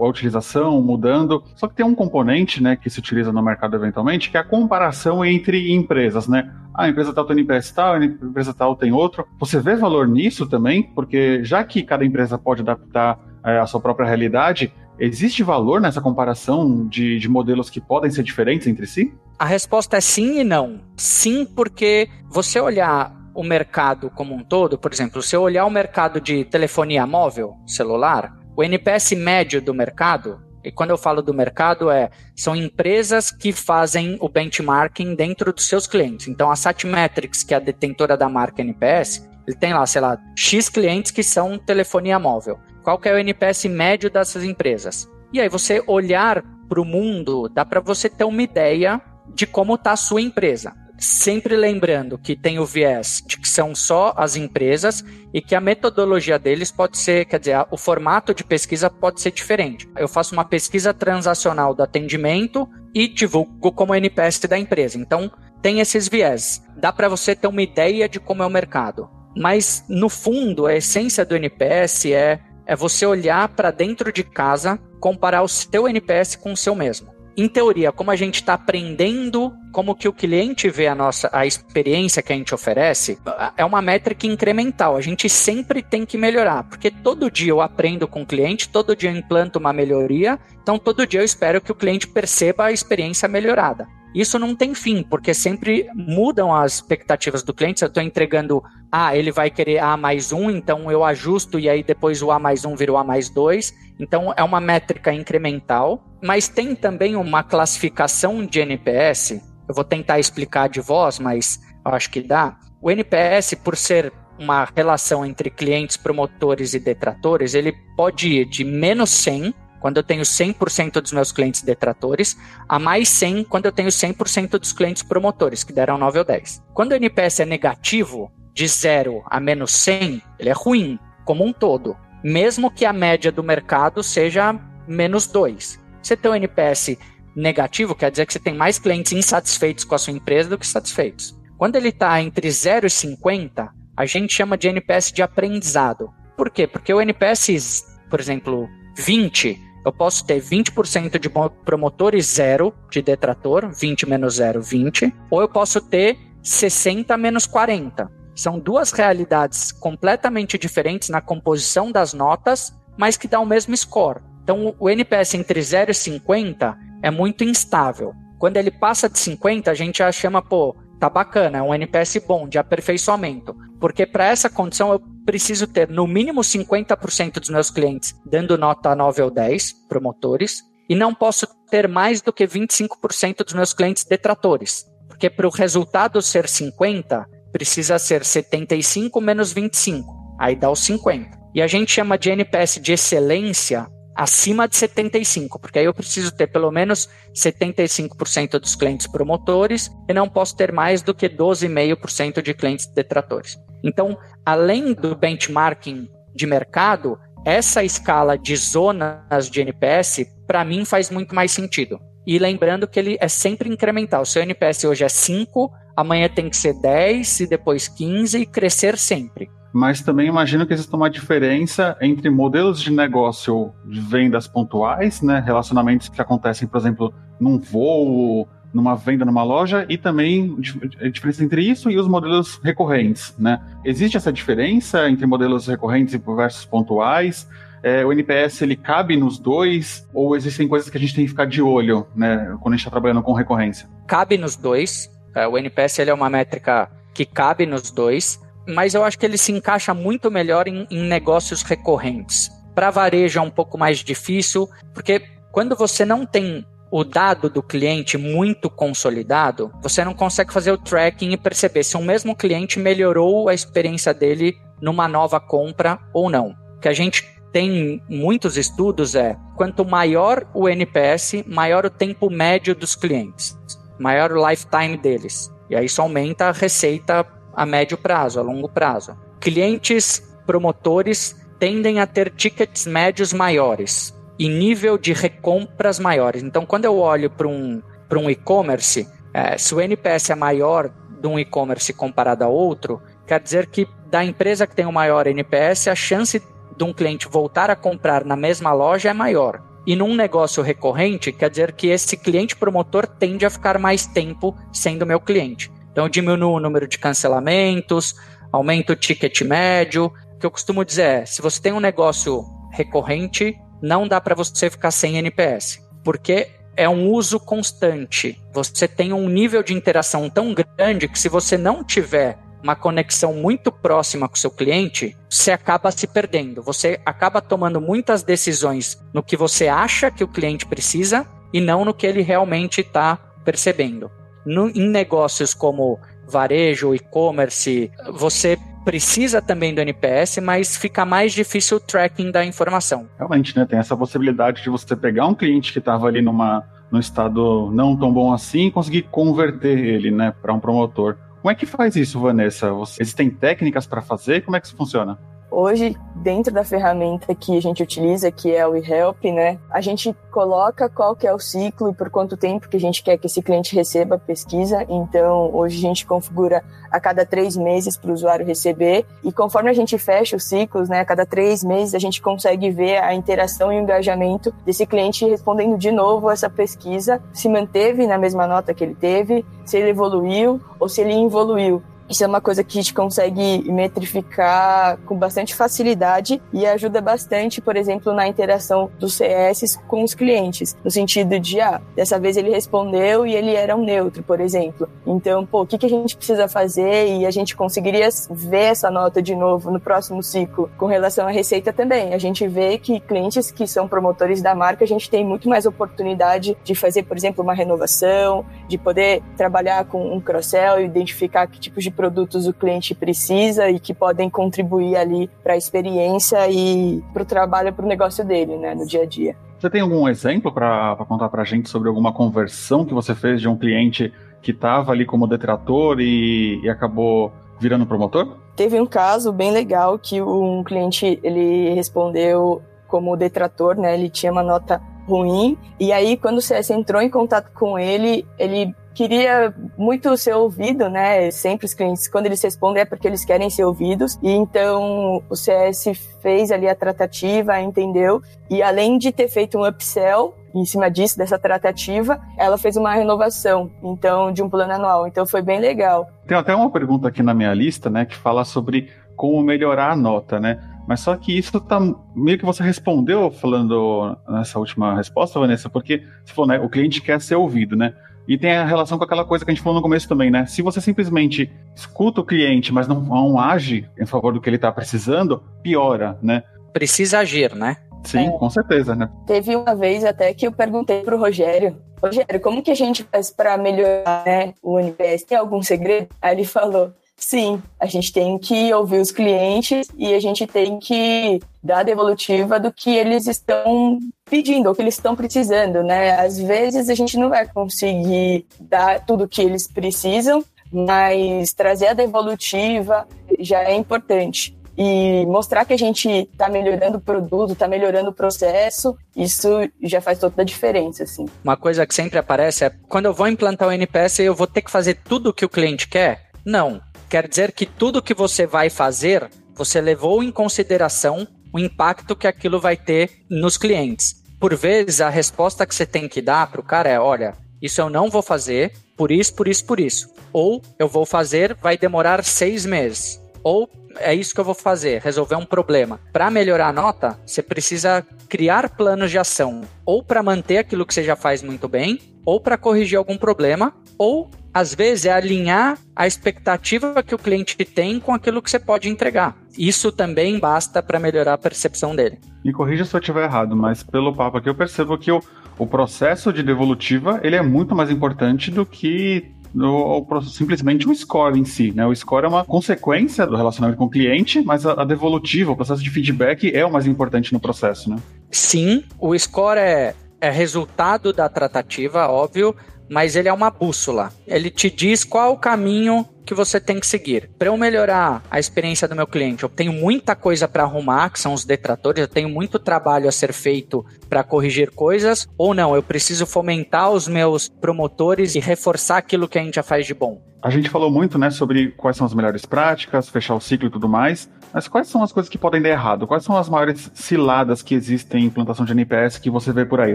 a 0.00 0.06
utilização, 0.06 0.80
mudando. 0.80 1.42
Só 1.56 1.66
que 1.66 1.74
tem 1.74 1.84
um 1.84 1.94
componente, 1.94 2.62
né, 2.62 2.76
que 2.76 2.88
se 2.88 2.98
utiliza 2.98 3.32
no 3.32 3.42
mercado 3.42 3.74
eventualmente, 3.76 4.30
que 4.30 4.36
é 4.36 4.40
a 4.40 4.44
comparação 4.44 5.24
entre 5.24 5.72
empresas, 5.72 6.28
né? 6.28 6.52
Ah, 6.72 6.84
a 6.84 6.88
empresa 6.88 7.12
tal 7.12 7.24
tem 7.24 7.36
NPS 7.38 7.72
tal, 7.72 7.94
a 7.94 8.04
empresa 8.04 8.54
tal 8.54 8.76
tem 8.76 8.92
outro. 8.92 9.26
Você 9.40 9.58
vê 9.58 9.74
valor 9.74 10.06
nisso 10.06 10.46
também? 10.46 10.82
Porque 10.94 11.42
já 11.42 11.64
que 11.64 11.82
cada 11.82 12.04
empresa 12.04 12.38
pode 12.38 12.62
adaptar 12.62 13.18
é, 13.44 13.58
a 13.58 13.66
sua 13.66 13.80
própria 13.80 14.06
realidade, 14.06 14.72
existe 14.98 15.42
valor 15.42 15.80
nessa 15.80 16.00
comparação 16.00 16.86
de, 16.86 17.18
de 17.18 17.28
modelos 17.28 17.70
que 17.70 17.80
podem 17.80 18.10
ser 18.10 18.22
diferentes 18.22 18.66
entre 18.66 18.86
si? 18.86 19.12
A 19.38 19.44
resposta 19.44 19.96
é 19.96 20.00
sim 20.00 20.40
e 20.40 20.44
não. 20.44 20.80
Sim, 20.96 21.44
porque 21.44 22.08
você 22.28 22.60
olhar 22.60 23.15
o 23.36 23.44
mercado 23.44 24.10
como 24.10 24.34
um 24.34 24.42
todo, 24.42 24.78
por 24.78 24.92
exemplo, 24.92 25.22
se 25.22 25.36
eu 25.36 25.42
olhar 25.42 25.66
o 25.66 25.70
mercado 25.70 26.20
de 26.20 26.44
telefonia 26.46 27.06
móvel, 27.06 27.54
celular, 27.66 28.34
o 28.56 28.64
NPS 28.64 29.12
médio 29.12 29.60
do 29.60 29.74
mercado, 29.74 30.40
e 30.64 30.72
quando 30.72 30.90
eu 30.90 30.96
falo 30.96 31.20
do 31.20 31.34
mercado 31.34 31.90
é 31.90 32.10
são 32.34 32.56
empresas 32.56 33.30
que 33.30 33.52
fazem 33.52 34.16
o 34.20 34.28
benchmarking 34.28 35.14
dentro 35.14 35.52
dos 35.52 35.68
seus 35.68 35.86
clientes. 35.86 36.26
Então 36.26 36.50
a 36.50 36.56
Satmetrics, 36.56 37.44
que 37.44 37.52
é 37.52 37.58
a 37.58 37.60
detentora 37.60 38.16
da 38.16 38.28
marca 38.28 38.62
NPS, 38.62 39.28
ele 39.46 39.56
tem 39.56 39.74
lá, 39.74 39.86
sei 39.86 40.00
lá, 40.00 40.18
X 40.34 40.68
clientes 40.70 41.12
que 41.12 41.22
são 41.22 41.58
telefonia 41.58 42.18
móvel. 42.18 42.58
Qual 42.82 42.98
que 42.98 43.08
é 43.08 43.12
o 43.12 43.18
NPS 43.18 43.66
médio 43.66 44.10
dessas 44.10 44.42
empresas? 44.42 45.08
E 45.32 45.40
aí 45.40 45.48
você 45.48 45.84
olhar 45.86 46.42
para 46.68 46.80
o 46.80 46.84
mundo, 46.84 47.48
dá 47.48 47.64
para 47.64 47.80
você 47.80 48.08
ter 48.08 48.24
uma 48.24 48.42
ideia 48.42 49.00
de 49.34 49.46
como 49.46 49.74
está 49.74 49.92
a 49.92 49.96
sua 49.96 50.22
empresa 50.22 50.72
sempre 50.98 51.56
lembrando 51.56 52.18
que 52.18 52.34
tem 52.34 52.58
o 52.58 52.64
viés 52.64 53.22
de 53.26 53.38
que 53.38 53.48
são 53.48 53.74
só 53.74 54.14
as 54.16 54.36
empresas 54.36 55.04
e 55.32 55.40
que 55.40 55.54
a 55.54 55.60
metodologia 55.60 56.38
deles 56.38 56.70
pode 56.70 56.96
ser, 56.96 57.26
quer 57.26 57.38
dizer, 57.38 57.66
o 57.70 57.76
formato 57.76 58.34
de 58.34 58.42
pesquisa 58.42 58.88
pode 58.88 59.20
ser 59.20 59.30
diferente. 59.30 59.88
Eu 59.96 60.08
faço 60.08 60.34
uma 60.34 60.44
pesquisa 60.44 60.94
transacional 60.94 61.74
do 61.74 61.82
atendimento 61.82 62.68
e 62.94 63.08
divulgo 63.08 63.72
como 63.72 63.94
NPS 63.94 64.40
da 64.40 64.58
empresa. 64.58 64.98
Então, 64.98 65.30
tem 65.60 65.80
esses 65.80 66.08
viés. 66.08 66.62
Dá 66.76 66.92
para 66.92 67.08
você 67.08 67.34
ter 67.34 67.46
uma 67.46 67.62
ideia 67.62 68.08
de 68.08 68.18
como 68.18 68.42
é 68.42 68.46
o 68.46 68.50
mercado. 68.50 69.10
Mas, 69.36 69.84
no 69.88 70.08
fundo, 70.08 70.66
a 70.66 70.74
essência 70.74 71.24
do 71.24 71.36
NPS 71.36 72.06
é, 72.06 72.40
é 72.64 72.74
você 72.74 73.04
olhar 73.04 73.48
para 73.48 73.70
dentro 73.70 74.10
de 74.10 74.24
casa, 74.24 74.78
comparar 74.98 75.42
o 75.42 75.48
seu 75.48 75.86
NPS 75.86 76.36
com 76.36 76.52
o 76.52 76.56
seu 76.56 76.74
mesmo 76.74 77.15
em 77.36 77.48
teoria, 77.48 77.92
como 77.92 78.10
a 78.10 78.16
gente 78.16 78.36
está 78.36 78.54
aprendendo 78.54 79.52
como 79.72 79.94
que 79.94 80.08
o 80.08 80.12
cliente 80.12 80.70
vê 80.70 80.86
a 80.86 80.94
nossa 80.94 81.28
a 81.32 81.44
experiência 81.44 82.22
que 82.22 82.32
a 82.32 82.36
gente 82.36 82.54
oferece, 82.54 83.18
é 83.56 83.64
uma 83.64 83.82
métrica 83.82 84.26
incremental. 84.26 84.96
A 84.96 85.02
gente 85.02 85.28
sempre 85.28 85.82
tem 85.82 86.06
que 86.06 86.16
melhorar, 86.16 86.64
porque 86.64 86.90
todo 86.90 87.30
dia 87.30 87.50
eu 87.50 87.60
aprendo 87.60 88.08
com 88.08 88.22
o 88.22 88.26
cliente, 88.26 88.68
todo 88.68 88.96
dia 88.96 89.10
eu 89.10 89.16
implanto 89.16 89.58
uma 89.58 89.72
melhoria, 89.72 90.38
então 90.62 90.78
todo 90.78 91.06
dia 91.06 91.20
eu 91.20 91.24
espero 91.24 91.60
que 91.60 91.70
o 91.70 91.74
cliente 91.74 92.08
perceba 92.08 92.64
a 92.64 92.72
experiência 92.72 93.28
melhorada. 93.28 93.86
Isso 94.16 94.38
não 94.38 94.56
tem 94.56 94.74
fim, 94.74 95.02
porque 95.02 95.34
sempre 95.34 95.90
mudam 95.94 96.54
as 96.54 96.76
expectativas 96.76 97.42
do 97.42 97.52
cliente. 97.52 97.80
Se 97.80 97.84
eu 97.84 97.88
estou 97.88 98.02
entregando 98.02 98.64
A, 98.90 99.14
ele 99.14 99.30
vai 99.30 99.50
querer 99.50 99.78
A 99.78 99.94
mais 99.94 100.32
um, 100.32 100.50
então 100.50 100.90
eu 100.90 101.04
ajusto 101.04 101.58
e 101.58 101.68
aí 101.68 101.82
depois 101.82 102.22
o 102.22 102.30
A 102.30 102.38
mais 102.38 102.64
um 102.64 102.74
vira 102.74 102.94
o 102.94 102.96
A 102.96 103.04
mais 103.04 103.28
dois. 103.28 103.74
Então 104.00 104.32
é 104.34 104.42
uma 104.42 104.58
métrica 104.58 105.12
incremental, 105.12 106.02
mas 106.22 106.48
tem 106.48 106.74
também 106.74 107.14
uma 107.14 107.42
classificação 107.42 108.46
de 108.46 108.58
NPS. 108.58 109.32
Eu 109.68 109.74
vou 109.74 109.84
tentar 109.84 110.18
explicar 110.18 110.70
de 110.70 110.80
voz, 110.80 111.18
mas 111.18 111.60
acho 111.84 112.10
que 112.10 112.22
dá. 112.22 112.56
O 112.80 112.90
NPS, 112.90 113.52
por 113.62 113.76
ser 113.76 114.10
uma 114.38 114.66
relação 114.74 115.26
entre 115.26 115.50
clientes, 115.50 115.98
promotores 115.98 116.72
e 116.72 116.78
detratores, 116.78 117.52
ele 117.52 117.74
pode 117.94 118.28
ir 118.28 118.46
de 118.46 118.64
menos 118.64 119.10
100 119.10 119.54
quando 119.86 119.98
eu 119.98 120.02
tenho 120.02 120.22
100% 120.22 121.00
dos 121.00 121.12
meus 121.12 121.30
clientes 121.30 121.62
detratores, 121.62 122.36
a 122.68 122.76
mais 122.76 123.08
100 123.08 123.44
quando 123.44 123.66
eu 123.66 123.72
tenho 123.72 123.88
100% 123.88 124.58
dos 124.58 124.72
clientes 124.72 125.04
promotores, 125.04 125.62
que 125.62 125.72
deram 125.72 125.96
9 125.96 126.18
ou 126.18 126.24
10. 126.24 126.60
Quando 126.74 126.90
o 126.90 126.96
NPS 126.96 127.38
é 127.38 127.44
negativo, 127.44 128.32
de 128.52 128.66
0 128.66 129.22
a 129.30 129.38
menos 129.38 129.70
100, 129.70 130.20
ele 130.40 130.48
é 130.48 130.52
ruim, 130.52 130.98
como 131.24 131.44
um 131.44 131.52
todo, 131.52 131.96
mesmo 132.20 132.68
que 132.68 132.84
a 132.84 132.92
média 132.92 133.30
do 133.30 133.44
mercado 133.44 134.02
seja 134.02 134.58
menos 134.88 135.28
2. 135.28 135.78
Você 136.02 136.16
tem 136.16 136.32
um 136.32 136.34
NPS 136.34 136.98
negativo, 137.36 137.94
quer 137.94 138.10
dizer 138.10 138.26
que 138.26 138.32
você 138.32 138.40
tem 138.40 138.56
mais 138.56 138.80
clientes 138.80 139.12
insatisfeitos 139.12 139.84
com 139.84 139.94
a 139.94 139.98
sua 139.98 140.14
empresa 140.14 140.50
do 140.50 140.58
que 140.58 140.66
satisfeitos. 140.66 141.38
Quando 141.56 141.76
ele 141.76 141.90
está 141.90 142.20
entre 142.20 142.50
0 142.50 142.88
e 142.88 142.90
50, 142.90 143.72
a 143.96 144.04
gente 144.04 144.34
chama 144.34 144.58
de 144.58 144.66
NPS 144.66 145.12
de 145.12 145.22
aprendizado. 145.22 146.12
Por 146.36 146.50
quê? 146.50 146.66
Porque 146.66 146.92
o 146.92 147.00
NPS, 147.00 147.84
por 148.10 148.18
exemplo, 148.18 148.68
20, 148.96 149.65
eu 149.86 149.92
posso 149.92 150.26
ter 150.26 150.42
20% 150.42 151.16
de 151.16 151.30
promotores 151.64 152.26
zero 152.26 152.74
de 152.90 153.00
detrator, 153.00 153.70
20 153.72 154.04
menos 154.04 154.34
0, 154.34 154.60
20, 154.60 155.14
ou 155.30 155.40
eu 155.40 155.48
posso 155.48 155.80
ter 155.80 156.18
60 156.42 157.16
menos 157.16 157.46
40. 157.46 158.10
São 158.34 158.58
duas 158.58 158.90
realidades 158.90 159.70
completamente 159.70 160.58
diferentes 160.58 161.08
na 161.08 161.20
composição 161.20 161.92
das 161.92 162.12
notas, 162.12 162.76
mas 162.98 163.16
que 163.16 163.28
dá 163.28 163.38
o 163.38 163.46
mesmo 163.46 163.76
score. 163.76 164.20
Então, 164.42 164.74
o 164.76 164.90
NPS 164.90 165.34
entre 165.34 165.62
0 165.62 165.92
e 165.92 165.94
50 165.94 166.76
é 167.00 167.10
muito 167.12 167.44
instável. 167.44 168.12
Quando 168.40 168.56
ele 168.56 168.72
passa 168.72 169.08
de 169.08 169.20
50, 169.20 169.70
a 169.70 169.74
gente 169.74 169.98
já 169.98 170.10
chama, 170.10 170.42
pô, 170.42 170.74
tá 170.98 171.08
bacana, 171.08 171.58
é 171.58 171.62
um 171.62 171.74
NPS 171.74 172.18
bom, 172.26 172.48
de 172.48 172.58
aperfeiçoamento. 172.58 173.54
Porque 173.80 174.06
para 174.06 174.26
essa 174.26 174.48
condição 174.48 174.92
eu 174.92 175.00
preciso 175.24 175.66
ter 175.66 175.88
no 175.88 176.06
mínimo 176.06 176.40
50% 176.40 177.40
dos 177.40 177.50
meus 177.50 177.70
clientes 177.70 178.14
dando 178.24 178.56
nota 178.56 178.94
9 178.94 179.22
ou 179.22 179.30
10, 179.30 179.72
promotores, 179.88 180.62
e 180.88 180.94
não 180.94 181.14
posso 181.14 181.46
ter 181.68 181.88
mais 181.88 182.22
do 182.22 182.32
que 182.32 182.46
25% 182.46 183.44
dos 183.44 183.54
meus 183.54 183.72
clientes 183.72 184.04
detratores. 184.04 184.84
Porque 185.08 185.28
para 185.28 185.46
o 185.46 185.50
resultado 185.50 186.22
ser 186.22 186.48
50, 186.48 187.26
precisa 187.52 187.98
ser 187.98 188.24
75 188.24 189.20
menos 189.20 189.52
25, 189.52 190.36
aí 190.38 190.54
dá 190.54 190.70
os 190.70 190.80
50. 190.80 191.36
E 191.54 191.62
a 191.62 191.66
gente 191.66 191.90
chama 191.90 192.18
de 192.18 192.30
NPS 192.30 192.78
de 192.80 192.92
excelência 192.92 193.86
acima 194.16 194.66
de 194.66 194.76
75, 194.76 195.58
porque 195.58 195.78
aí 195.78 195.84
eu 195.84 195.94
preciso 195.94 196.34
ter 196.34 196.46
pelo 196.46 196.70
menos 196.70 197.08
75% 197.34 198.58
dos 198.58 198.74
clientes 198.74 199.06
promotores 199.06 199.90
e 200.08 200.14
não 200.14 200.28
posso 200.28 200.56
ter 200.56 200.72
mais 200.72 201.02
do 201.02 201.14
que 201.14 201.28
12,5% 201.28 202.40
de 202.40 202.54
clientes 202.54 202.86
detratores. 202.86 203.58
Então, 203.84 204.16
além 204.44 204.94
do 204.94 205.14
benchmarking 205.14 206.08
de 206.34 206.46
mercado, 206.46 207.18
essa 207.44 207.84
escala 207.84 208.36
de 208.38 208.56
zonas 208.56 209.50
de 209.50 209.60
NPS, 209.60 210.26
para 210.46 210.64
mim, 210.64 210.84
faz 210.84 211.10
muito 211.10 211.34
mais 211.34 211.52
sentido. 211.52 212.00
E 212.26 212.38
lembrando 212.38 212.88
que 212.88 212.98
ele 212.98 213.16
é 213.20 213.28
sempre 213.28 213.68
incremental. 213.68 214.24
Seu 214.24 214.42
NPS 214.42 214.84
hoje 214.84 215.04
é 215.04 215.08
5, 215.08 215.70
amanhã 215.96 216.28
tem 216.28 216.50
que 216.50 216.56
ser 216.56 216.74
10 216.80 217.40
e 217.40 217.46
depois 217.46 217.86
15 217.86 218.38
e 218.38 218.46
crescer 218.46 218.98
sempre 218.98 219.48
mas 219.76 220.00
também 220.00 220.26
imagino 220.26 220.66
que 220.66 220.72
existe 220.72 220.96
uma 220.96 221.10
diferença 221.10 221.98
entre 222.00 222.30
modelos 222.30 222.80
de 222.80 222.90
negócio 222.90 223.74
de 223.84 224.00
vendas 224.00 224.48
pontuais, 224.48 225.20
né, 225.20 225.38
relacionamentos 225.44 226.08
que 226.08 226.18
acontecem, 226.18 226.66
por 226.66 226.78
exemplo, 226.78 227.12
num 227.38 227.58
voo, 227.58 228.48
numa 228.72 228.96
venda 228.96 229.22
numa 229.22 229.42
loja, 229.42 229.84
e 229.86 229.98
também 229.98 230.56
a 230.98 231.08
diferença 231.10 231.44
entre 231.44 231.60
isso 231.60 231.90
e 231.90 231.98
os 231.98 232.08
modelos 232.08 232.58
recorrentes, 232.64 233.34
né? 233.38 233.60
Existe 233.84 234.16
essa 234.16 234.32
diferença 234.32 235.10
entre 235.10 235.26
modelos 235.26 235.66
recorrentes 235.66 236.18
versus 236.24 236.64
pontuais? 236.64 237.46
É, 237.82 238.02
o 238.02 238.10
NPS 238.10 238.62
ele 238.62 238.76
cabe 238.76 239.14
nos 239.14 239.38
dois 239.38 240.08
ou 240.14 240.34
existem 240.34 240.66
coisas 240.66 240.88
que 240.88 240.96
a 240.96 241.00
gente 241.00 241.14
tem 241.14 241.24
que 241.24 241.30
ficar 241.30 241.44
de 241.44 241.60
olho, 241.60 242.06
né, 242.16 242.56
quando 242.62 242.72
a 242.72 242.76
gente 242.78 242.80
está 242.86 242.90
trabalhando 242.90 243.22
com 243.22 243.34
recorrência? 243.34 243.86
Cabe 244.08 244.38
nos 244.38 244.56
dois. 244.56 245.10
É, 245.34 245.46
o 245.46 245.58
NPS 245.58 245.98
ele 245.98 246.10
é 246.10 246.14
uma 246.14 246.30
métrica 246.30 246.90
que 247.12 247.26
cabe 247.26 247.66
nos 247.66 247.90
dois 247.90 248.40
mas 248.66 248.94
eu 248.94 249.04
acho 249.04 249.18
que 249.18 249.26
ele 249.26 249.38
se 249.38 249.52
encaixa 249.52 249.94
muito 249.94 250.30
melhor 250.30 250.66
em, 250.68 250.86
em 250.90 251.02
negócios 251.06 251.62
recorrentes. 251.62 252.50
Para 252.74 252.90
varejo 252.90 253.38
é 253.38 253.42
um 253.42 253.50
pouco 253.50 253.78
mais 253.78 253.98
difícil, 253.98 254.68
porque 254.92 255.22
quando 255.50 255.74
você 255.74 256.04
não 256.04 256.26
tem 256.26 256.66
o 256.90 257.04
dado 257.04 257.48
do 257.50 257.62
cliente 257.62 258.16
muito 258.16 258.70
consolidado, 258.70 259.72
você 259.82 260.04
não 260.04 260.14
consegue 260.14 260.52
fazer 260.52 260.72
o 260.72 260.78
tracking 260.78 261.32
e 261.32 261.36
perceber 261.36 261.82
se 261.82 261.96
um 261.96 262.04
mesmo 262.04 262.36
cliente 262.36 262.78
melhorou 262.78 263.48
a 263.48 263.54
experiência 263.54 264.14
dele 264.14 264.56
numa 264.80 265.08
nova 265.08 265.40
compra 265.40 265.98
ou 266.12 266.30
não. 266.30 266.54
O 266.76 266.80
que 266.80 266.88
a 266.88 266.92
gente 266.92 267.26
tem 267.52 268.02
muitos 268.08 268.56
estudos 268.56 269.14
é 269.14 269.36
quanto 269.56 269.84
maior 269.84 270.46
o 270.52 270.68
NPS, 270.68 271.44
maior 271.46 271.86
o 271.86 271.90
tempo 271.90 272.28
médio 272.28 272.74
dos 272.74 272.94
clientes, 272.94 273.56
maior 273.98 274.30
o 274.30 274.48
lifetime 274.48 274.96
deles. 274.96 275.50
E 275.68 275.74
aí 275.74 275.86
isso 275.86 276.00
aumenta 276.02 276.46
a 276.46 276.52
receita 276.52 277.26
a 277.56 277.64
médio 277.64 277.96
prazo, 277.96 278.38
a 278.38 278.42
longo 278.42 278.68
prazo. 278.68 279.16
Clientes 279.40 280.22
promotores 280.46 281.34
tendem 281.58 281.98
a 281.98 282.06
ter 282.06 282.30
tickets 282.30 282.86
médios 282.86 283.32
maiores 283.32 284.14
e 284.38 284.48
nível 284.48 284.98
de 284.98 285.14
recompras 285.14 285.98
maiores. 285.98 286.42
Então, 286.42 286.66
quando 286.66 286.84
eu 286.84 286.98
olho 286.98 287.30
para 287.30 287.48
um, 287.48 287.82
um 288.12 288.30
e-commerce, 288.30 289.08
é, 289.32 289.56
se 289.56 289.74
o 289.74 289.80
NPS 289.80 290.30
é 290.30 290.34
maior 290.34 290.90
de 291.18 291.26
um 291.26 291.38
e-commerce 291.38 291.92
comparado 291.94 292.44
a 292.44 292.48
outro, 292.48 293.00
quer 293.26 293.40
dizer 293.40 293.66
que 293.68 293.88
da 294.10 294.22
empresa 294.22 294.66
que 294.66 294.76
tem 294.76 294.86
o 294.86 294.92
maior 294.92 295.26
NPS, 295.26 295.88
a 295.88 295.94
chance 295.94 296.42
de 296.76 296.84
um 296.84 296.92
cliente 296.92 297.26
voltar 297.26 297.70
a 297.70 297.76
comprar 297.76 298.24
na 298.24 298.36
mesma 298.36 298.72
loja 298.72 299.08
é 299.08 299.14
maior. 299.14 299.62
E 299.86 299.96
num 299.96 300.14
negócio 300.14 300.62
recorrente, 300.62 301.32
quer 301.32 301.48
dizer 301.48 301.72
que 301.72 301.86
esse 301.86 302.16
cliente 302.16 302.56
promotor 302.56 303.06
tende 303.06 303.46
a 303.46 303.50
ficar 303.50 303.78
mais 303.78 304.06
tempo 304.06 304.54
sendo 304.72 305.06
meu 305.06 305.20
cliente. 305.20 305.70
Então, 305.96 306.04
eu 306.04 306.10
diminuo 306.10 306.56
o 306.56 306.60
número 306.60 306.86
de 306.86 306.98
cancelamentos, 306.98 308.16
aumento 308.52 308.92
o 308.92 308.96
ticket 308.96 309.40
médio. 309.40 310.12
O 310.34 310.38
que 310.38 310.44
eu 310.44 310.50
costumo 310.50 310.84
dizer 310.84 311.22
é: 311.22 311.24
se 311.24 311.40
você 311.40 311.58
tem 311.58 311.72
um 311.72 311.80
negócio 311.80 312.44
recorrente, 312.70 313.58
não 313.80 314.06
dá 314.06 314.20
para 314.20 314.34
você 314.34 314.68
ficar 314.68 314.90
sem 314.90 315.16
NPS, 315.16 315.82
porque 316.04 316.50
é 316.76 316.86
um 316.86 317.10
uso 317.10 317.40
constante. 317.40 318.38
Você 318.52 318.86
tem 318.86 319.14
um 319.14 319.26
nível 319.26 319.62
de 319.62 319.72
interação 319.72 320.28
tão 320.28 320.52
grande 320.52 321.08
que 321.08 321.18
se 321.18 321.30
você 321.30 321.56
não 321.56 321.82
tiver 321.82 322.36
uma 322.62 322.76
conexão 322.76 323.32
muito 323.32 323.72
próxima 323.72 324.28
com 324.28 324.34
o 324.34 324.38
seu 324.38 324.50
cliente, 324.50 325.16
você 325.30 325.50
acaba 325.50 325.90
se 325.90 326.06
perdendo. 326.06 326.62
Você 326.62 327.00
acaba 327.06 327.40
tomando 327.40 327.80
muitas 327.80 328.22
decisões 328.22 329.02
no 329.14 329.22
que 329.22 329.34
você 329.34 329.66
acha 329.66 330.10
que 330.10 330.22
o 330.22 330.28
cliente 330.28 330.66
precisa 330.66 331.26
e 331.54 331.58
não 331.58 331.86
no 331.86 331.94
que 331.94 332.06
ele 332.06 332.20
realmente 332.20 332.82
está 332.82 333.16
percebendo 333.46 334.10
no, 334.46 334.68
em 334.68 334.88
negócios 334.88 335.52
como 335.52 335.98
varejo, 336.26 336.94
e-commerce, 336.94 337.90
você 338.12 338.56
precisa 338.84 339.42
também 339.42 339.74
do 339.74 339.80
NPS, 339.80 340.38
mas 340.38 340.76
fica 340.76 341.04
mais 341.04 341.32
difícil 341.32 341.78
o 341.78 341.80
tracking 341.80 342.30
da 342.30 342.44
informação. 342.44 343.08
Realmente, 343.18 343.56
né? 343.56 343.66
Tem 343.66 343.78
essa 343.78 343.96
possibilidade 343.96 344.62
de 344.62 344.70
você 344.70 344.94
pegar 344.94 345.26
um 345.26 345.34
cliente 345.34 345.72
que 345.72 345.80
estava 345.80 346.06
ali 346.06 346.22
numa, 346.22 346.64
num 346.90 347.00
estado 347.00 347.70
não 347.72 347.96
tão 347.96 348.12
bom 348.12 348.32
assim 348.32 348.66
e 348.66 348.70
conseguir 348.70 349.02
converter 349.02 349.76
ele, 349.76 350.12
né, 350.12 350.32
para 350.40 350.52
um 350.52 350.60
promotor. 350.60 351.16
Como 351.42 351.50
é 351.50 351.54
que 351.54 351.66
faz 351.66 351.96
isso, 351.96 352.20
Vanessa? 352.20 352.70
Existem 353.00 353.28
técnicas 353.28 353.86
para 353.86 354.00
fazer? 354.00 354.44
Como 354.44 354.56
é 354.56 354.60
que 354.60 354.66
isso 354.66 354.76
funciona? 354.76 355.18
Hoje, 355.58 355.96
dentro 356.16 356.52
da 356.52 356.62
ferramenta 356.62 357.34
que 357.34 357.56
a 357.56 357.62
gente 357.62 357.82
utiliza, 357.82 358.30
que 358.30 358.54
é 358.54 358.68
o 358.68 358.76
eHelp, 358.76 359.24
né, 359.24 359.58
a 359.70 359.80
gente 359.80 360.14
coloca 360.30 360.86
qual 360.86 361.16
que 361.16 361.26
é 361.26 361.32
o 361.32 361.38
ciclo 361.38 361.88
e 361.88 361.94
por 361.94 362.10
quanto 362.10 362.36
tempo 362.36 362.68
que 362.68 362.76
a 362.76 362.80
gente 362.80 363.02
quer 363.02 363.16
que 363.16 363.26
esse 363.26 363.40
cliente 363.40 363.74
receba 363.74 364.16
a 364.16 364.18
pesquisa. 364.18 364.84
Então, 364.86 365.50
hoje 365.54 365.78
a 365.78 365.80
gente 365.80 366.04
configura 366.04 366.62
a 366.90 367.00
cada 367.00 367.24
três 367.24 367.56
meses 367.56 367.96
para 367.96 368.10
o 368.10 368.12
usuário 368.12 368.44
receber 368.44 369.06
e 369.24 369.32
conforme 369.32 369.70
a 369.70 369.72
gente 369.72 369.96
fecha 369.96 370.36
os 370.36 370.44
ciclos, 370.44 370.90
né, 370.90 371.00
a 371.00 371.06
cada 371.06 371.24
três 371.24 371.64
meses 371.64 371.94
a 371.94 371.98
gente 371.98 372.20
consegue 372.20 372.70
ver 372.70 372.98
a 372.98 373.14
interação 373.14 373.72
e 373.72 373.78
o 373.78 373.80
engajamento 373.80 374.52
desse 374.62 374.84
cliente 374.84 375.24
respondendo 375.24 375.78
de 375.78 375.90
novo 375.90 376.30
essa 376.30 376.50
pesquisa, 376.50 377.22
se 377.32 377.48
manteve 377.48 378.06
na 378.06 378.18
mesma 378.18 378.46
nota 378.46 378.74
que 378.74 378.84
ele 378.84 378.94
teve, 378.94 379.42
se 379.64 379.78
ele 379.78 379.88
evoluiu 379.88 380.60
ou 380.78 380.86
se 380.86 381.00
ele 381.00 381.14
evoluiu. 381.14 381.82
Isso 382.08 382.22
é 382.22 382.26
uma 382.26 382.40
coisa 382.40 382.62
que 382.62 382.78
a 382.78 382.82
gente 382.82 382.94
consegue 382.94 383.70
metrificar 383.70 384.98
com 385.06 385.16
bastante 385.16 385.54
facilidade 385.54 386.40
e 386.52 386.64
ajuda 386.64 387.00
bastante, 387.00 387.60
por 387.60 387.76
exemplo, 387.76 388.12
na 388.12 388.28
interação 388.28 388.90
dos 388.98 389.14
CS 389.14 389.78
com 389.88 390.04
os 390.04 390.14
clientes, 390.14 390.76
no 390.84 390.90
sentido 390.90 391.38
de, 391.40 391.60
ah, 391.60 391.80
dessa 391.94 392.18
vez 392.18 392.36
ele 392.36 392.50
respondeu 392.50 393.26
e 393.26 393.34
ele 393.34 393.54
era 393.54 393.76
um 393.76 393.84
neutro, 393.84 394.22
por 394.22 394.40
exemplo. 394.40 394.88
Então, 395.06 395.44
pô, 395.44 395.62
o 395.62 395.66
que, 395.66 395.78
que 395.78 395.86
a 395.86 395.88
gente 395.88 396.16
precisa 396.16 396.48
fazer 396.48 397.16
e 397.16 397.26
a 397.26 397.30
gente 397.30 397.56
conseguiria 397.56 398.08
ver 398.30 398.66
essa 398.66 398.90
nota 398.90 399.20
de 399.20 399.34
novo 399.34 399.70
no 399.70 399.80
próximo 399.80 400.22
ciclo 400.22 400.70
com 400.76 400.86
relação 400.86 401.26
à 401.26 401.30
receita 401.30 401.72
também. 401.72 402.14
A 402.14 402.18
gente 402.18 402.46
vê 402.46 402.78
que 402.78 403.00
clientes 403.00 403.50
que 403.50 403.66
são 403.66 403.88
promotores 403.88 404.40
da 404.40 404.54
marca, 404.54 404.84
a 404.84 404.88
gente 404.88 405.10
tem 405.10 405.24
muito 405.24 405.48
mais 405.48 405.66
oportunidade 405.66 406.56
de 406.62 406.74
fazer, 406.74 407.02
por 407.02 407.16
exemplo, 407.16 407.42
uma 407.42 407.54
renovação, 407.54 408.44
de 408.68 408.78
poder 408.78 409.22
trabalhar 409.36 409.84
com 409.86 410.14
um 410.14 410.20
cross-sell, 410.20 410.80
identificar 410.80 411.46
que 411.46 411.58
tipos 411.58 411.82
de 411.82 411.90
produtos 411.96 412.46
o 412.46 412.52
cliente 412.52 412.94
precisa 412.94 413.68
e 413.70 413.80
que 413.80 413.94
podem 413.94 414.28
contribuir 414.28 414.96
ali 414.96 415.30
para 415.42 415.54
a 415.54 415.56
experiência 415.56 416.48
e 416.48 417.02
para 417.12 417.22
o 417.22 417.26
trabalho, 417.26 417.72
para 417.72 417.84
o 417.84 417.88
negócio 417.88 418.24
dele, 418.24 418.56
né, 418.56 418.74
no 418.74 418.86
dia 418.86 419.02
a 419.02 419.06
dia. 419.06 419.34
Você 419.58 419.70
tem 419.70 419.80
algum 419.80 420.06
exemplo 420.06 420.52
para 420.52 420.96
contar 421.08 421.30
para 421.30 421.42
a 421.42 421.44
gente 421.44 421.70
sobre 421.70 421.88
alguma 421.88 422.12
conversão 422.12 422.84
que 422.84 422.92
você 422.92 423.14
fez 423.14 423.40
de 423.40 423.48
um 423.48 423.56
cliente 423.56 424.12
que 424.42 424.50
estava 424.50 424.92
ali 424.92 425.06
como 425.06 425.26
detrator 425.26 425.98
e, 425.98 426.60
e 426.62 426.68
acabou 426.68 427.32
virando 427.58 427.86
promotor? 427.86 428.36
Teve 428.54 428.78
um 428.80 428.86
caso 428.86 429.32
bem 429.32 429.50
legal 429.50 429.98
que 429.98 430.20
um 430.20 430.62
cliente 430.62 431.18
ele 431.22 431.74
respondeu 431.74 432.62
como 432.86 433.16
detrator, 433.16 433.76
né? 433.76 433.94
Ele 433.94 434.08
tinha 434.08 434.30
uma 434.30 434.42
nota 434.42 434.80
ruim 435.06 435.56
e 435.78 435.92
aí 435.92 436.16
quando 436.16 436.38
o 436.38 436.42
CS 436.42 436.70
entrou 436.70 437.00
em 437.00 437.10
contato 437.10 437.50
com 437.52 437.78
ele, 437.78 438.26
ele 438.38 438.74
queria 438.96 439.54
muito 439.76 440.16
ser 440.16 440.34
ouvido, 440.34 440.88
né? 440.88 441.30
Sempre 441.30 441.66
os 441.66 441.74
clientes, 441.74 442.08
quando 442.08 442.26
eles 442.26 442.42
respondem, 442.42 442.80
é 442.80 442.84
porque 442.86 443.06
eles 443.06 443.26
querem 443.26 443.50
ser 443.50 443.64
ouvidos. 443.64 444.18
E 444.22 444.30
então 444.30 445.22
o 445.28 445.36
CS 445.36 445.84
fez 446.22 446.50
ali 446.50 446.66
a 446.66 446.74
tratativa, 446.74 447.60
entendeu? 447.60 448.22
E 448.48 448.62
além 448.62 448.96
de 448.96 449.12
ter 449.12 449.28
feito 449.28 449.58
um 449.58 449.68
upsell, 449.68 450.34
em 450.54 450.64
cima 450.64 450.90
disso, 450.90 451.18
dessa 451.18 451.38
tratativa, 451.38 452.18
ela 452.38 452.56
fez 452.56 452.78
uma 452.78 452.94
renovação, 452.94 453.70
então, 453.82 454.32
de 454.32 454.42
um 454.42 454.48
plano 454.48 454.72
anual. 454.72 455.06
Então 455.06 455.26
foi 455.26 455.42
bem 455.42 455.60
legal. 455.60 456.08
Tem 456.26 456.36
até 456.36 456.54
uma 456.56 456.70
pergunta 456.70 457.08
aqui 457.08 457.22
na 457.22 457.34
minha 457.34 457.52
lista, 457.52 457.90
né, 457.90 458.06
que 458.06 458.16
fala 458.16 458.44
sobre 458.44 458.90
como 459.14 459.42
melhorar 459.42 459.92
a 459.92 459.96
nota, 459.96 460.40
né? 460.40 460.58
Mas 460.86 461.00
só 461.00 461.16
que 461.16 461.36
isso 461.36 461.60
tá 461.60 461.80
meio 462.14 462.38
que 462.38 462.44
você 462.44 462.62
respondeu 462.62 463.30
falando 463.30 464.16
nessa 464.28 464.58
última 464.58 464.94
resposta, 464.94 465.40
Vanessa, 465.40 465.68
porque 465.68 466.02
você 466.24 466.32
falou, 466.32 466.48
né, 466.48 466.60
o 466.60 466.68
cliente 466.68 467.00
quer 467.00 467.20
ser 467.20 467.34
ouvido, 467.34 467.76
né? 467.76 467.94
E 468.28 468.36
tem 468.36 468.56
a 468.56 468.64
relação 468.64 468.98
com 468.98 469.04
aquela 469.04 469.24
coisa 469.24 469.44
que 469.44 469.50
a 469.50 469.54
gente 469.54 469.62
falou 469.62 469.76
no 469.76 469.82
começo 469.82 470.08
também, 470.08 470.30
né? 470.30 470.46
Se 470.46 470.62
você 470.62 470.80
simplesmente 470.80 471.50
escuta 471.74 472.20
o 472.20 472.24
cliente, 472.24 472.72
mas 472.72 472.88
não, 472.88 473.00
não 473.00 473.38
age 473.38 473.88
em 473.98 474.06
favor 474.06 474.32
do 474.32 474.40
que 474.40 474.48
ele 474.48 474.56
está 474.56 474.70
precisando, 474.72 475.42
piora, 475.62 476.18
né? 476.20 476.42
Precisa 476.72 477.20
agir, 477.20 477.54
né? 477.54 477.76
Sim, 478.02 478.28
é. 478.28 478.30
com 478.30 478.50
certeza, 478.50 478.94
né? 478.94 479.08
Teve 479.26 479.54
uma 479.54 479.74
vez 479.74 480.04
até 480.04 480.32
que 480.34 480.46
eu 480.46 480.52
perguntei 480.52 481.02
pro 481.02 481.18
Rogério, 481.18 481.76
Rogério, 482.02 482.40
como 482.40 482.62
que 482.62 482.70
a 482.70 482.74
gente 482.74 483.02
faz 483.04 483.30
para 483.30 483.56
melhorar 483.56 484.22
né, 484.26 484.54
o 484.62 484.78
NPS? 484.78 485.24
Tem 485.24 485.38
algum 485.38 485.62
segredo? 485.62 486.08
Aí 486.20 486.34
ele 486.34 486.44
falou, 486.44 486.92
Sim, 487.28 487.60
a 487.80 487.86
gente 487.86 488.12
tem 488.12 488.38
que 488.38 488.72
ouvir 488.72 489.00
os 489.00 489.10
clientes 489.10 489.88
e 489.98 490.14
a 490.14 490.20
gente 490.20 490.46
tem 490.46 490.78
que 490.78 491.40
dar 491.60 491.80
a 491.80 491.82
devolutiva 491.82 492.60
do 492.60 492.72
que 492.72 492.88
eles 492.88 493.26
estão 493.26 493.98
pedindo, 494.30 494.68
ou 494.68 494.74
que 494.76 494.80
eles 494.80 494.94
estão 494.94 495.16
precisando, 495.16 495.82
né? 495.82 496.20
Às 496.20 496.38
vezes 496.38 496.88
a 496.88 496.94
gente 496.94 497.18
não 497.18 497.28
vai 497.28 497.44
conseguir 497.48 498.46
dar 498.60 499.04
tudo 499.04 499.24
o 499.24 499.28
que 499.28 499.42
eles 499.42 499.66
precisam, 499.66 500.44
mas 500.72 501.52
trazer 501.52 501.88
a 501.88 501.94
devolutiva 501.94 503.08
já 503.40 503.64
é 503.64 503.74
importante. 503.74 504.56
E 504.78 505.26
mostrar 505.26 505.64
que 505.64 505.72
a 505.72 505.78
gente 505.78 506.08
está 506.08 506.48
melhorando 506.48 506.98
o 506.98 507.00
produto, 507.00 507.54
está 507.54 507.66
melhorando 507.66 508.10
o 508.10 508.14
processo, 508.14 508.96
isso 509.16 509.48
já 509.82 510.00
faz 510.00 510.20
toda 510.20 510.42
a 510.42 510.44
diferença, 510.44 511.02
assim. 511.02 511.26
Uma 511.42 511.56
coisa 511.56 511.84
que 511.88 511.94
sempre 511.94 512.20
aparece 512.20 512.66
é, 512.66 512.72
quando 512.88 513.06
eu 513.06 513.12
vou 513.12 513.26
implantar 513.26 513.66
o 513.66 513.72
NPS, 513.72 514.20
eu 514.20 514.32
vou 514.32 514.46
ter 514.46 514.62
que 514.62 514.70
fazer 514.70 515.00
tudo 515.02 515.30
o 515.30 515.34
que 515.34 515.44
o 515.44 515.48
cliente 515.48 515.88
quer? 515.88 516.26
Não 516.44 516.80
quer 517.08 517.28
dizer 517.28 517.52
que 517.52 517.66
tudo 517.66 518.02
que 518.02 518.14
você 518.14 518.46
vai 518.46 518.70
fazer, 518.70 519.28
você 519.54 519.80
levou 519.80 520.22
em 520.22 520.30
consideração 520.30 521.26
o 521.52 521.58
impacto 521.58 522.14
que 522.14 522.26
aquilo 522.26 522.60
vai 522.60 522.76
ter 522.76 523.10
nos 523.30 523.56
clientes. 523.56 524.22
Por 524.38 524.54
vezes, 524.54 525.00
a 525.00 525.08
resposta 525.08 525.66
que 525.66 525.74
você 525.74 525.86
tem 525.86 526.08
que 526.08 526.20
dar 526.20 526.50
para 526.50 526.60
o 526.60 526.64
cara 526.64 526.88
é: 526.88 527.00
olha, 527.00 527.34
isso 527.62 527.80
eu 527.80 527.88
não 527.88 528.10
vou 528.10 528.22
fazer, 528.22 528.72
por 528.96 529.10
isso, 529.10 529.34
por 529.34 529.48
isso, 529.48 529.64
por 529.64 529.80
isso. 529.80 530.10
Ou 530.32 530.60
eu 530.78 530.88
vou 530.88 531.06
fazer, 531.06 531.54
vai 531.54 531.78
demorar 531.78 532.22
seis 532.22 532.66
meses. 532.66 533.20
Ou 533.42 533.70
é 533.98 534.14
isso 534.14 534.34
que 534.34 534.40
eu 534.40 534.44
vou 534.44 534.54
fazer, 534.54 535.00
resolver 535.00 535.36
um 535.36 535.46
problema. 535.46 536.00
Para 536.12 536.30
melhorar 536.30 536.68
a 536.68 536.72
nota, 536.72 537.18
você 537.24 537.42
precisa 537.42 538.04
criar 538.28 538.70
planos 538.70 539.10
de 539.10 539.18
ação, 539.18 539.62
ou 539.84 540.02
para 540.02 540.22
manter 540.22 540.58
aquilo 540.58 540.84
que 540.84 540.92
você 540.92 541.02
já 541.02 541.16
faz 541.16 541.42
muito 541.42 541.68
bem, 541.68 541.98
ou 542.24 542.40
para 542.40 542.58
corrigir 542.58 542.98
algum 542.98 543.16
problema, 543.16 543.74
ou 543.96 544.30
às 544.56 544.74
vezes 544.74 545.04
é 545.04 545.12
alinhar 545.12 545.76
a 545.94 546.06
expectativa 546.06 547.02
que 547.02 547.14
o 547.14 547.18
cliente 547.18 547.62
tem 547.62 548.00
com 548.00 548.14
aquilo 548.14 548.40
que 548.40 548.50
você 548.50 548.58
pode 548.58 548.88
entregar. 548.88 549.36
Isso 549.58 549.92
também 549.92 550.38
basta 550.38 550.82
para 550.82 550.98
melhorar 550.98 551.34
a 551.34 551.38
percepção 551.38 551.94
dele. 551.94 552.18
Me 552.42 552.54
corrija 552.54 552.86
se 552.86 552.96
eu 552.96 552.98
estiver 552.98 553.24
errado, 553.24 553.54
mas 553.54 553.82
pelo 553.82 554.14
papo 554.14 554.38
aqui 554.38 554.48
eu 554.48 554.54
percebo 554.54 554.96
que 554.96 555.12
o, 555.12 555.20
o 555.58 555.66
processo 555.66 556.32
de 556.32 556.42
devolutiva 556.42 557.20
ele 557.22 557.36
é 557.36 557.42
muito 557.42 557.74
mais 557.74 557.90
importante 557.90 558.50
do 558.50 558.64
que 558.64 559.26
no, 559.52 560.06
simplesmente 560.22 560.88
o 560.88 560.94
score 560.94 561.38
em 561.38 561.44
si. 561.44 561.70
Né? 561.72 561.84
O 561.84 561.94
score 561.94 562.24
é 562.24 562.28
uma 562.28 562.42
consequência 562.42 563.26
do 563.26 563.36
relacionamento 563.36 563.76
com 563.76 563.84
o 563.84 563.90
cliente, 563.90 564.40
mas 564.40 564.64
a, 564.64 564.72
a 564.72 564.84
devolutiva, 564.86 565.52
o 565.52 565.56
processo 565.56 565.82
de 565.82 565.90
feedback 565.90 566.50
é 566.56 566.64
o 566.64 566.72
mais 566.72 566.86
importante 566.86 567.30
no 567.30 567.38
processo. 567.38 567.90
Né? 567.90 567.96
Sim, 568.30 568.84
o 568.98 569.14
score 569.18 569.58
é, 569.58 569.94
é 570.26 570.30
resultado 570.30 571.12
da 571.12 571.28
tratativa, 571.28 572.08
óbvio, 572.08 572.54
mas 572.88 573.16
ele 573.16 573.28
é 573.28 573.32
uma 573.32 573.50
bússola. 573.50 574.12
Ele 574.26 574.50
te 574.50 574.70
diz 574.70 575.04
qual 575.04 575.32
o 575.32 575.38
caminho 575.38 576.06
que 576.26 576.34
você 576.34 576.60
tem 576.60 576.80
que 576.80 576.86
seguir. 576.86 577.30
Para 577.38 577.48
eu 577.48 577.56
melhorar 577.56 578.22
a 578.30 578.38
experiência 578.38 578.88
do 578.88 578.96
meu 578.96 579.06
cliente, 579.06 579.44
eu 579.44 579.48
tenho 579.48 579.72
muita 579.72 580.16
coisa 580.16 580.48
para 580.48 580.64
arrumar, 580.64 581.10
que 581.10 581.20
são 581.20 581.32
os 581.32 581.44
detratores, 581.44 582.00
eu 582.00 582.08
tenho 582.08 582.28
muito 582.28 582.58
trabalho 582.58 583.08
a 583.08 583.12
ser 583.12 583.32
feito 583.32 583.86
para 584.10 584.24
corrigir 584.24 584.70
coisas, 584.72 585.28
ou 585.38 585.54
não, 585.54 585.74
eu 585.74 585.82
preciso 585.82 586.26
fomentar 586.26 586.90
os 586.90 587.06
meus 587.06 587.48
promotores 587.48 588.34
e 588.34 588.40
reforçar 588.40 588.98
aquilo 588.98 589.28
que 589.28 589.38
a 589.38 589.42
gente 589.42 589.54
já 589.54 589.62
faz 589.62 589.86
de 589.86 589.94
bom. 589.94 590.20
A 590.42 590.50
gente 590.50 590.68
falou 590.68 590.90
muito, 590.90 591.18
né, 591.18 591.30
sobre 591.30 591.72
quais 591.72 591.96
são 591.96 592.06
as 592.06 592.14
melhores 592.14 592.44
práticas, 592.44 593.08
fechar 593.08 593.34
o 593.34 593.40
ciclo 593.40 593.68
e 593.68 593.70
tudo 593.70 593.88
mais, 593.88 594.28
mas 594.56 594.68
quais 594.68 594.88
são 594.88 595.02
as 595.02 595.12
coisas 595.12 595.28
que 595.28 595.36
podem 595.36 595.60
dar 595.60 595.68
errado? 595.68 596.06
Quais 596.06 596.24
são 596.24 596.34
as 596.34 596.48
maiores 596.48 596.90
ciladas 596.94 597.60
que 597.60 597.74
existem 597.74 598.22
em 598.22 598.26
implantação 598.26 598.64
de 598.64 598.72
NPS 598.72 599.18
que 599.18 599.28
você 599.28 599.52
vê 599.52 599.66
por 599.66 599.80
aí, 599.80 599.94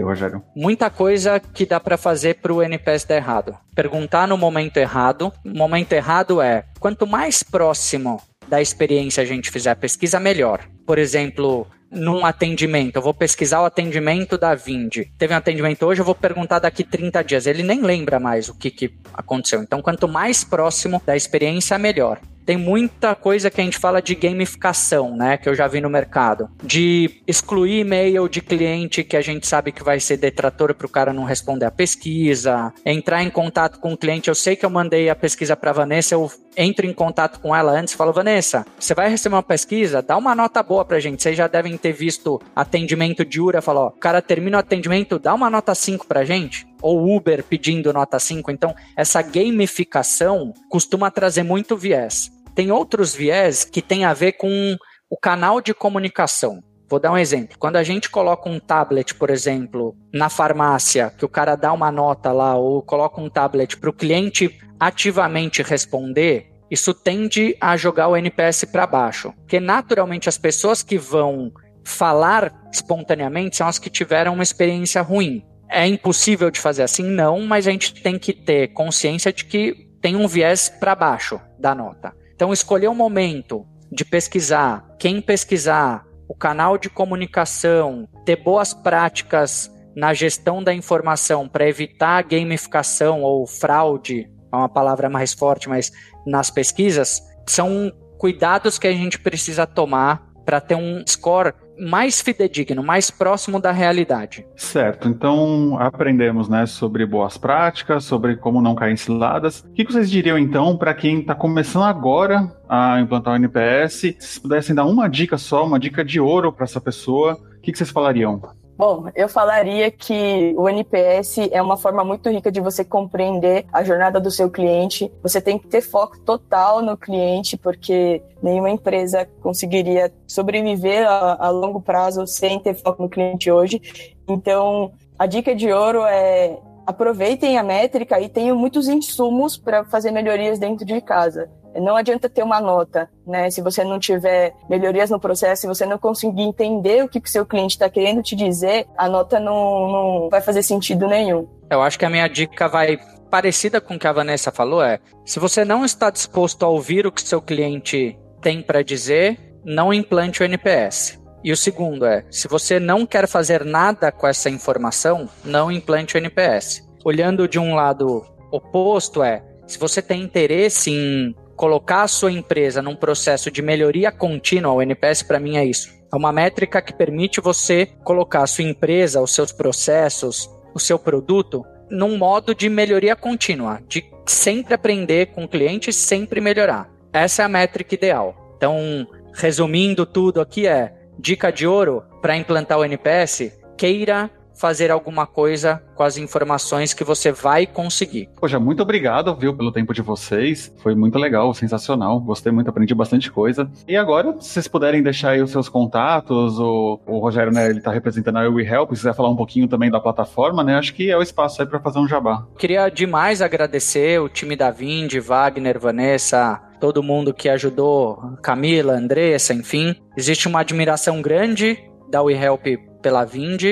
Rogério? 0.00 0.40
Muita 0.54 0.88
coisa 0.88 1.40
que 1.40 1.66
dá 1.66 1.80
para 1.80 1.96
fazer 1.96 2.34
para 2.34 2.52
o 2.52 2.62
NPS 2.62 3.04
dar 3.04 3.16
errado. 3.16 3.56
Perguntar 3.74 4.28
no 4.28 4.38
momento 4.38 4.76
errado. 4.76 5.32
Momento 5.44 5.92
errado 5.94 6.21
é 6.40 6.64
quanto 6.78 7.06
mais 7.06 7.42
próximo 7.42 8.20
da 8.48 8.60
experiência 8.60 9.22
a 9.22 9.26
gente 9.26 9.50
fizer 9.50 9.70
a 9.70 9.76
pesquisa, 9.76 10.20
melhor. 10.20 10.60
Por 10.86 10.98
exemplo, 10.98 11.66
num 11.90 12.24
atendimento, 12.24 12.96
eu 12.96 13.02
vou 13.02 13.14
pesquisar 13.14 13.62
o 13.62 13.64
atendimento 13.64 14.36
da 14.36 14.54
Vind. 14.54 15.04
Teve 15.18 15.34
um 15.34 15.36
atendimento 15.36 15.84
hoje, 15.84 16.00
eu 16.00 16.04
vou 16.04 16.14
perguntar 16.14 16.58
daqui 16.58 16.84
30 16.84 17.22
dias. 17.22 17.46
Ele 17.46 17.62
nem 17.62 17.82
lembra 17.82 18.20
mais 18.20 18.48
o 18.48 18.54
que, 18.54 18.70
que 18.70 18.94
aconteceu. 19.12 19.62
Então, 19.62 19.80
quanto 19.80 20.08
mais 20.08 20.44
próximo 20.44 21.00
da 21.04 21.16
experiência, 21.16 21.78
melhor 21.78 22.18
tem 22.44 22.56
muita 22.56 23.14
coisa 23.14 23.50
que 23.50 23.60
a 23.60 23.64
gente 23.64 23.78
fala 23.78 24.00
de 24.00 24.14
gamificação, 24.14 25.16
né? 25.16 25.36
Que 25.36 25.48
eu 25.48 25.54
já 25.54 25.66
vi 25.68 25.80
no 25.80 25.90
mercado. 25.90 26.48
De 26.62 27.22
excluir 27.26 27.80
e-mail 27.80 28.28
de 28.28 28.40
cliente 28.40 29.04
que 29.04 29.16
a 29.16 29.20
gente 29.20 29.46
sabe 29.46 29.72
que 29.72 29.82
vai 29.82 30.00
ser 30.00 30.16
detrator 30.16 30.74
para 30.74 30.86
o 30.86 30.90
cara 30.90 31.12
não 31.12 31.24
responder 31.24 31.66
a 31.66 31.70
pesquisa. 31.70 32.72
Entrar 32.84 33.22
em 33.22 33.30
contato 33.30 33.78
com 33.78 33.92
o 33.92 33.96
cliente. 33.96 34.28
Eu 34.28 34.34
sei 34.34 34.56
que 34.56 34.64
eu 34.64 34.70
mandei 34.70 35.08
a 35.08 35.16
pesquisa 35.16 35.56
para 35.56 35.72
Vanessa, 35.72 36.14
eu 36.14 36.30
entro 36.56 36.86
em 36.86 36.92
contato 36.92 37.40
com 37.40 37.54
ela 37.54 37.72
antes 37.72 37.94
e 37.94 37.96
falo, 37.96 38.12
Vanessa, 38.12 38.66
você 38.78 38.94
vai 38.94 39.08
receber 39.08 39.36
uma 39.36 39.42
pesquisa? 39.42 40.02
Dá 40.02 40.16
uma 40.16 40.34
nota 40.34 40.62
boa 40.62 40.84
pra 40.84 41.00
gente. 41.00 41.22
Vocês 41.22 41.36
já 41.36 41.46
devem 41.46 41.76
ter 41.76 41.92
visto 41.92 42.40
atendimento 42.54 43.24
de 43.24 43.40
URA, 43.40 43.62
falou, 43.62 43.84
ó, 43.84 43.88
o 43.88 43.92
cara 43.92 44.20
termina 44.20 44.56
o 44.56 44.60
atendimento, 44.60 45.18
dá 45.18 45.34
uma 45.34 45.48
nota 45.48 45.74
5 45.74 46.06
pra 46.06 46.24
gente 46.24 46.71
ou 46.82 47.16
Uber 47.16 47.44
pedindo 47.44 47.92
nota 47.92 48.18
5. 48.18 48.50
Então, 48.50 48.74
essa 48.96 49.22
gamificação 49.22 50.52
costuma 50.68 51.10
trazer 51.10 51.42
muito 51.42 51.76
viés. 51.76 52.30
Tem 52.54 52.70
outros 52.70 53.14
viés 53.14 53.64
que 53.64 53.80
tem 53.80 54.04
a 54.04 54.12
ver 54.12 54.32
com 54.32 54.76
o 55.08 55.16
canal 55.16 55.60
de 55.60 55.72
comunicação. 55.72 56.60
Vou 56.88 57.00
dar 57.00 57.12
um 57.12 57.16
exemplo. 57.16 57.56
Quando 57.58 57.76
a 57.76 57.82
gente 57.82 58.10
coloca 58.10 58.50
um 58.50 58.60
tablet, 58.60 59.14
por 59.14 59.30
exemplo, 59.30 59.96
na 60.12 60.28
farmácia, 60.28 61.10
que 61.16 61.24
o 61.24 61.28
cara 61.28 61.56
dá 61.56 61.72
uma 61.72 61.90
nota 61.90 62.32
lá, 62.32 62.54
ou 62.56 62.82
coloca 62.82 63.18
um 63.18 63.30
tablet 63.30 63.78
para 63.78 63.88
o 63.88 63.94
cliente 63.94 64.58
ativamente 64.78 65.62
responder, 65.62 66.50
isso 66.70 66.92
tende 66.92 67.56
a 67.60 67.76
jogar 67.76 68.08
o 68.08 68.16
NPS 68.16 68.64
para 68.64 68.86
baixo. 68.86 69.32
Porque 69.38 69.60
naturalmente 69.60 70.28
as 70.28 70.36
pessoas 70.36 70.82
que 70.82 70.98
vão 70.98 71.50
falar 71.84 72.52
espontaneamente 72.72 73.56
são 73.56 73.68
as 73.68 73.78
que 73.78 73.90
tiveram 73.90 74.34
uma 74.34 74.42
experiência 74.42 75.00
ruim. 75.02 75.44
É 75.74 75.86
impossível 75.86 76.50
de 76.50 76.60
fazer 76.60 76.82
assim? 76.82 77.02
Não, 77.02 77.40
mas 77.40 77.66
a 77.66 77.70
gente 77.70 77.94
tem 78.02 78.18
que 78.18 78.34
ter 78.34 78.68
consciência 78.74 79.32
de 79.32 79.46
que 79.46 79.88
tem 80.02 80.14
um 80.16 80.28
viés 80.28 80.68
para 80.68 80.94
baixo 80.94 81.40
da 81.58 81.74
nota. 81.74 82.14
Então, 82.34 82.52
escolher 82.52 82.88
o 82.88 82.90
um 82.90 82.94
momento 82.94 83.66
de 83.90 84.04
pesquisar, 84.04 84.84
quem 84.98 85.20
pesquisar, 85.20 86.04
o 86.28 86.34
canal 86.34 86.76
de 86.76 86.90
comunicação, 86.90 88.06
ter 88.24 88.36
boas 88.36 88.74
práticas 88.74 89.70
na 89.96 90.12
gestão 90.12 90.62
da 90.62 90.74
informação 90.74 91.48
para 91.48 91.68
evitar 91.68 92.22
gamificação 92.22 93.22
ou 93.22 93.46
fraude, 93.46 94.30
é 94.52 94.56
uma 94.56 94.68
palavra 94.68 95.08
mais 95.08 95.32
forte, 95.32 95.68
mas 95.68 95.90
nas 96.26 96.50
pesquisas, 96.50 97.22
são 97.46 97.92
cuidados 98.18 98.78
que 98.78 98.86
a 98.86 98.92
gente 98.92 99.18
precisa 99.18 99.66
tomar 99.66 100.30
para 100.44 100.60
ter 100.60 100.74
um 100.74 101.02
score 101.06 101.54
mais 101.78 102.20
fidedigno, 102.20 102.82
mais 102.82 103.10
próximo 103.10 103.60
da 103.60 103.72
realidade. 103.72 104.46
Certo. 104.56 105.08
Então 105.08 105.76
aprendemos, 105.78 106.48
né, 106.48 106.66
sobre 106.66 107.04
boas 107.06 107.36
práticas, 107.36 108.04
sobre 108.04 108.36
como 108.36 108.62
não 108.62 108.74
cair 108.74 108.92
em 108.92 108.96
ciladas. 108.96 109.60
O 109.60 109.72
que 109.72 109.84
vocês 109.84 110.10
diriam 110.10 110.38
então 110.38 110.76
para 110.76 110.94
quem 110.94 111.20
está 111.20 111.34
começando 111.34 111.84
agora 111.84 112.50
a 112.68 113.00
implantar 113.00 113.34
o 113.34 113.36
NPS? 113.36 114.14
Se 114.18 114.40
pudessem 114.40 114.74
dar 114.74 114.84
uma 114.84 115.08
dica 115.08 115.36
só, 115.36 115.64
uma 115.66 115.78
dica 115.78 116.04
de 116.04 116.20
ouro 116.20 116.52
para 116.52 116.64
essa 116.64 116.80
pessoa, 116.80 117.34
o 117.34 117.60
que 117.60 117.74
vocês 117.74 117.90
falariam? 117.90 118.40
Bom, 118.76 119.04
eu 119.14 119.28
falaria 119.28 119.90
que 119.90 120.54
o 120.56 120.68
NPS 120.68 121.38
é 121.50 121.60
uma 121.60 121.76
forma 121.76 122.02
muito 122.02 122.28
rica 122.30 122.50
de 122.50 122.60
você 122.60 122.84
compreender 122.84 123.66
a 123.72 123.84
jornada 123.84 124.18
do 124.18 124.30
seu 124.30 124.50
cliente. 124.50 125.12
Você 125.22 125.40
tem 125.40 125.58
que 125.58 125.68
ter 125.68 125.82
foco 125.82 126.18
total 126.18 126.82
no 126.82 126.96
cliente, 126.96 127.56
porque 127.56 128.22
nenhuma 128.42 128.70
empresa 128.70 129.28
conseguiria 129.40 130.12
sobreviver 130.26 131.06
a, 131.06 131.46
a 131.46 131.50
longo 131.50 131.80
prazo 131.80 132.26
sem 132.26 132.58
ter 132.58 132.74
foco 132.74 133.02
no 133.02 133.08
cliente 133.08 133.50
hoje. 133.50 133.80
Então, 134.26 134.92
a 135.18 135.26
dica 135.26 135.54
de 135.54 135.70
ouro 135.70 136.04
é 136.04 136.58
aproveitem 136.86 137.56
a 137.58 137.62
métrica 137.62 138.20
e 138.20 138.28
tenham 138.28 138.56
muitos 138.56 138.88
insumos 138.88 139.56
para 139.56 139.84
fazer 139.84 140.10
melhorias 140.10 140.58
dentro 140.58 140.84
de 140.84 141.00
casa. 141.00 141.48
Não 141.74 141.96
adianta 141.96 142.28
ter 142.28 142.42
uma 142.42 142.60
nota, 142.60 143.08
né? 143.26 143.50
Se 143.50 143.60
você 143.60 143.82
não 143.84 143.98
tiver 143.98 144.54
melhorias 144.68 145.10
no 145.10 145.20
processo, 145.20 145.62
se 145.62 145.66
você 145.66 145.86
não 145.86 145.98
conseguir 145.98 146.42
entender 146.42 147.04
o 147.04 147.08
que 147.08 147.18
o 147.18 147.28
seu 147.28 147.46
cliente 147.46 147.72
está 147.72 147.88
querendo 147.88 148.22
te 148.22 148.36
dizer, 148.36 148.86
a 148.96 149.08
nota 149.08 149.40
não, 149.40 149.90
não 149.90 150.28
vai 150.30 150.40
fazer 150.40 150.62
sentido 150.62 151.06
nenhum. 151.06 151.48
Eu 151.70 151.80
acho 151.82 151.98
que 151.98 152.04
a 152.04 152.10
minha 152.10 152.28
dica 152.28 152.68
vai 152.68 152.98
parecida 153.30 153.80
com 153.80 153.94
o 153.94 153.98
que 153.98 154.06
a 154.06 154.12
Vanessa 154.12 154.52
falou 154.52 154.82
é: 154.82 155.00
se 155.24 155.40
você 155.40 155.64
não 155.64 155.84
está 155.84 156.10
disposto 156.10 156.64
a 156.64 156.68
ouvir 156.68 157.06
o 157.06 157.12
que 157.12 157.22
seu 157.22 157.40
cliente 157.40 158.18
tem 158.42 158.60
para 158.60 158.82
dizer, 158.82 159.38
não 159.64 159.92
implante 159.94 160.42
o 160.42 160.44
NPS. 160.44 161.18
E 161.42 161.50
o 161.50 161.56
segundo 161.56 162.04
é: 162.04 162.24
se 162.30 162.46
você 162.46 162.78
não 162.78 163.06
quer 163.06 163.26
fazer 163.26 163.64
nada 163.64 164.12
com 164.12 164.26
essa 164.26 164.50
informação, 164.50 165.28
não 165.42 165.72
implante 165.72 166.16
o 166.16 166.18
NPS. 166.18 166.86
Olhando 167.04 167.48
de 167.48 167.58
um 167.58 167.74
lado 167.74 168.22
oposto 168.50 169.22
é: 169.22 169.42
se 169.66 169.78
você 169.78 170.02
tem 170.02 170.22
interesse 170.22 170.90
em 170.90 171.34
colocar 171.56 172.02
a 172.02 172.08
sua 172.08 172.32
empresa 172.32 172.82
num 172.82 172.96
processo 172.96 173.50
de 173.50 173.62
melhoria 173.62 174.10
contínua, 174.10 174.72
o 174.72 174.82
NPS 174.82 175.22
para 175.22 175.40
mim 175.40 175.56
é 175.56 175.64
isso. 175.64 175.88
É 176.12 176.16
uma 176.16 176.32
métrica 176.32 176.82
que 176.82 176.92
permite 176.92 177.40
você 177.40 177.86
colocar 178.04 178.42
a 178.42 178.46
sua 178.46 178.64
empresa, 178.64 179.20
os 179.20 179.34
seus 179.34 179.52
processos, 179.52 180.50
o 180.74 180.80
seu 180.80 180.98
produto 180.98 181.64
num 181.90 182.16
modo 182.16 182.54
de 182.54 182.68
melhoria 182.68 183.14
contínua, 183.14 183.80
de 183.86 184.04
sempre 184.26 184.74
aprender 184.74 185.26
com 185.26 185.44
o 185.44 185.48
cliente, 185.48 185.92
sempre 185.92 186.40
melhorar. 186.40 186.90
Essa 187.12 187.42
é 187.42 187.44
a 187.44 187.48
métrica 187.48 187.94
ideal. 187.94 188.54
Então, 188.56 189.06
resumindo 189.34 190.06
tudo 190.06 190.40
aqui 190.40 190.66
é 190.66 190.94
dica 191.18 191.50
de 191.52 191.66
ouro 191.66 192.02
para 192.22 192.36
implantar 192.36 192.78
o 192.78 192.84
NPS, 192.84 193.52
queira 193.76 194.30
fazer 194.54 194.90
alguma 194.90 195.26
coisa 195.26 195.82
com 195.94 196.02
as 196.02 196.16
informações 196.16 196.94
que 196.94 197.04
você 197.04 197.32
vai 197.32 197.66
conseguir. 197.66 198.28
Poxa, 198.36 198.58
muito 198.58 198.82
obrigado, 198.82 199.34
viu, 199.34 199.56
pelo 199.56 199.72
tempo 199.72 199.92
de 199.92 200.02
vocês. 200.02 200.72
Foi 200.78 200.94
muito 200.94 201.18
legal, 201.18 201.52
sensacional. 201.54 202.20
Gostei 202.20 202.52
muito, 202.52 202.68
aprendi 202.68 202.94
bastante 202.94 203.30
coisa. 203.30 203.70
E 203.86 203.96
agora, 203.96 204.36
se 204.40 204.50
vocês 204.50 204.68
puderem 204.68 205.02
deixar 205.02 205.30
aí 205.30 205.42
os 205.42 205.50
seus 205.50 205.68
contatos, 205.68 206.58
o, 206.58 207.00
o 207.06 207.18
Rogério, 207.18 207.52
né, 207.52 207.68
ele 207.68 207.80
tá 207.80 207.92
representando 207.92 208.38
a 208.38 208.48
WeHelp, 208.48 208.90
se 208.90 208.96
quiser 208.96 209.14
falar 209.14 209.30
um 209.30 209.36
pouquinho 209.36 209.68
também 209.68 209.90
da 209.90 210.00
plataforma, 210.00 210.62
né, 210.62 210.76
acho 210.76 210.94
que 210.94 211.10
é 211.10 211.16
o 211.16 211.22
espaço 211.22 211.62
aí 211.62 211.68
para 211.68 211.80
fazer 211.80 211.98
um 211.98 212.08
jabá. 212.08 212.46
Queria 212.58 212.88
demais 212.88 213.42
agradecer 213.42 214.20
o 214.20 214.28
time 214.28 214.56
da 214.56 214.70
Vind, 214.70 215.14
Wagner, 215.20 215.78
Vanessa, 215.78 216.60
todo 216.80 217.02
mundo 217.02 217.32
que 217.32 217.48
ajudou, 217.48 218.18
Camila, 218.42 218.94
Andressa, 218.94 219.54
enfim. 219.54 219.94
Existe 220.16 220.48
uma 220.48 220.60
admiração 220.60 221.22
grande 221.22 221.78
da 222.10 222.22
WeHelp 222.22 222.66
pela 223.00 223.24
Vind, 223.24 223.62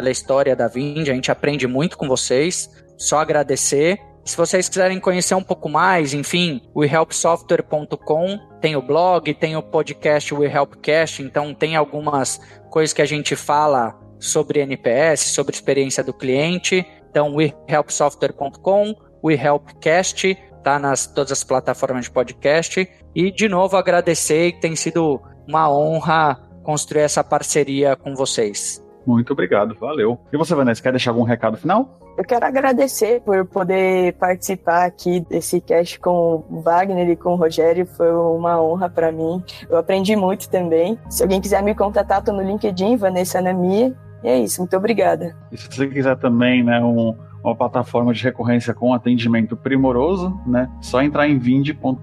pela 0.00 0.10
história 0.10 0.56
da 0.56 0.66
Vind, 0.66 1.08
a 1.08 1.14
gente 1.14 1.30
aprende 1.30 1.66
muito 1.66 1.98
com 1.98 2.08
vocês. 2.08 2.70
Só 2.96 3.18
agradecer. 3.18 4.00
Se 4.24 4.34
vocês 4.34 4.66
quiserem 4.66 4.98
conhecer 4.98 5.34
um 5.34 5.42
pouco 5.42 5.68
mais, 5.68 6.14
enfim, 6.14 6.62
wehelpsoftware.com 6.74 8.38
tem 8.62 8.76
o 8.76 8.82
blog, 8.82 9.34
tem 9.34 9.56
o 9.56 9.62
podcast 9.62 10.32
WeHelpcast, 10.32 11.22
então 11.22 11.52
tem 11.52 11.76
algumas 11.76 12.40
coisas 12.70 12.94
que 12.94 13.02
a 13.02 13.06
gente 13.06 13.36
fala 13.36 13.98
sobre 14.18 14.60
NPS, 14.60 15.20
sobre 15.20 15.54
experiência 15.54 16.02
do 16.02 16.14
cliente. 16.14 16.86
Então, 17.10 17.34
wehelpsoftware.com, 17.34 18.94
WeHelpCast, 19.22 20.34
tá 20.62 20.78
nas 20.78 21.06
todas 21.06 21.32
as 21.32 21.44
plataformas 21.44 22.06
de 22.06 22.10
podcast. 22.10 22.88
E 23.14 23.30
de 23.30 23.48
novo 23.48 23.76
agradecer, 23.76 24.58
tem 24.60 24.74
sido 24.74 25.20
uma 25.46 25.70
honra 25.70 26.40
construir 26.62 27.02
essa 27.02 27.22
parceria 27.22 27.96
com 27.96 28.14
vocês. 28.14 28.82
Muito 29.06 29.32
obrigado, 29.32 29.74
valeu. 29.74 30.18
E 30.32 30.36
você, 30.36 30.54
Vanessa, 30.54 30.82
quer 30.82 30.92
deixar 30.92 31.10
algum 31.10 31.22
recado 31.22 31.56
final? 31.56 31.98
Eu 32.16 32.24
quero 32.24 32.44
agradecer 32.44 33.22
por 33.22 33.46
poder 33.46 34.12
participar 34.14 34.84
aqui 34.84 35.20
desse 35.20 35.60
cast 35.60 35.98
com 36.00 36.44
o 36.50 36.60
Wagner 36.60 37.08
e 37.08 37.16
com 37.16 37.32
o 37.32 37.36
Rogério. 37.36 37.86
Foi 37.86 38.12
uma 38.12 38.60
honra 38.62 38.90
para 38.90 39.10
mim. 39.10 39.42
Eu 39.68 39.78
aprendi 39.78 40.14
muito 40.16 40.48
também. 40.50 40.98
Se 41.08 41.22
alguém 41.22 41.40
quiser 41.40 41.62
me 41.62 41.74
contatar, 41.74 42.22
tô 42.22 42.32
no 42.32 42.42
LinkedIn, 42.42 42.96
Vanessa 42.96 43.40
Namia. 43.40 43.96
E 44.22 44.28
é 44.28 44.38
isso, 44.38 44.60
muito 44.60 44.76
obrigada. 44.76 45.34
E 45.50 45.56
se 45.56 45.66
você 45.66 45.86
quiser 45.86 46.16
também, 46.18 46.62
né, 46.62 46.78
um, 46.82 47.16
uma 47.42 47.56
plataforma 47.56 48.12
de 48.12 48.22
recorrência 48.22 48.74
com 48.74 48.92
atendimento 48.92 49.56
primoroso, 49.56 50.38
né, 50.46 50.68
só 50.80 51.02
entrar 51.02 51.26
em 51.26 51.38
vind.com.br. 51.38 51.94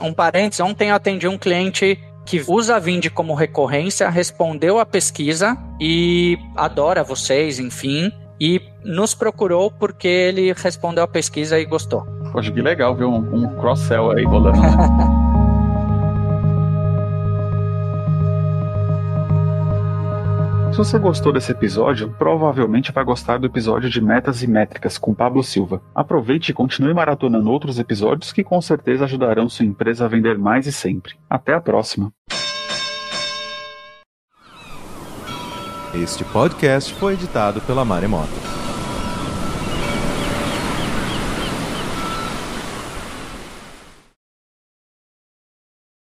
Um 0.00 0.12
parênteses, 0.12 0.60
ontem 0.60 0.90
eu 0.90 0.96
atendi 0.96 1.28
um 1.28 1.38
cliente 1.38 1.96
que 2.24 2.42
usa 2.46 2.76
a 2.76 2.78
Vind 2.78 3.08
como 3.10 3.34
recorrência, 3.34 4.08
respondeu 4.08 4.78
a 4.78 4.86
pesquisa 4.86 5.56
e 5.80 6.38
adora 6.56 7.02
vocês, 7.02 7.58
enfim, 7.58 8.12
e 8.40 8.60
nos 8.84 9.14
procurou 9.14 9.70
porque 9.70 10.08
ele 10.08 10.52
respondeu 10.52 11.04
a 11.04 11.08
pesquisa 11.08 11.58
e 11.58 11.64
gostou. 11.64 12.04
Poxa, 12.32 12.50
que 12.50 12.60
legal 12.60 12.94
ver 12.94 13.04
um, 13.04 13.18
um 13.34 13.56
cross-sell 13.56 14.10
aí 14.10 14.24
rolando. 14.24 14.58
Se 20.72 20.78
você 20.78 20.98
gostou 20.98 21.34
desse 21.34 21.52
episódio, 21.52 22.08
provavelmente 22.18 22.92
vai 22.92 23.04
gostar 23.04 23.38
do 23.38 23.46
episódio 23.46 23.90
de 23.90 24.00
Metas 24.00 24.42
e 24.42 24.46
Métricas 24.46 24.96
com 24.96 25.12
Pablo 25.12 25.44
Silva. 25.44 25.82
Aproveite 25.94 26.50
e 26.50 26.54
continue 26.54 26.94
maratonando 26.94 27.50
outros 27.50 27.78
episódios 27.78 28.32
que 28.32 28.42
com 28.42 28.58
certeza 28.58 29.04
ajudarão 29.04 29.50
sua 29.50 29.66
empresa 29.66 30.06
a 30.06 30.08
vender 30.08 30.38
mais 30.38 30.66
e 30.66 30.72
sempre. 30.72 31.12
Até 31.28 31.52
a 31.52 31.60
próxima! 31.60 32.10
Este 35.94 36.24
podcast 36.24 36.94
foi 36.94 37.12
editado 37.12 37.60
pela 37.60 37.84
Maremoto. 37.84 38.51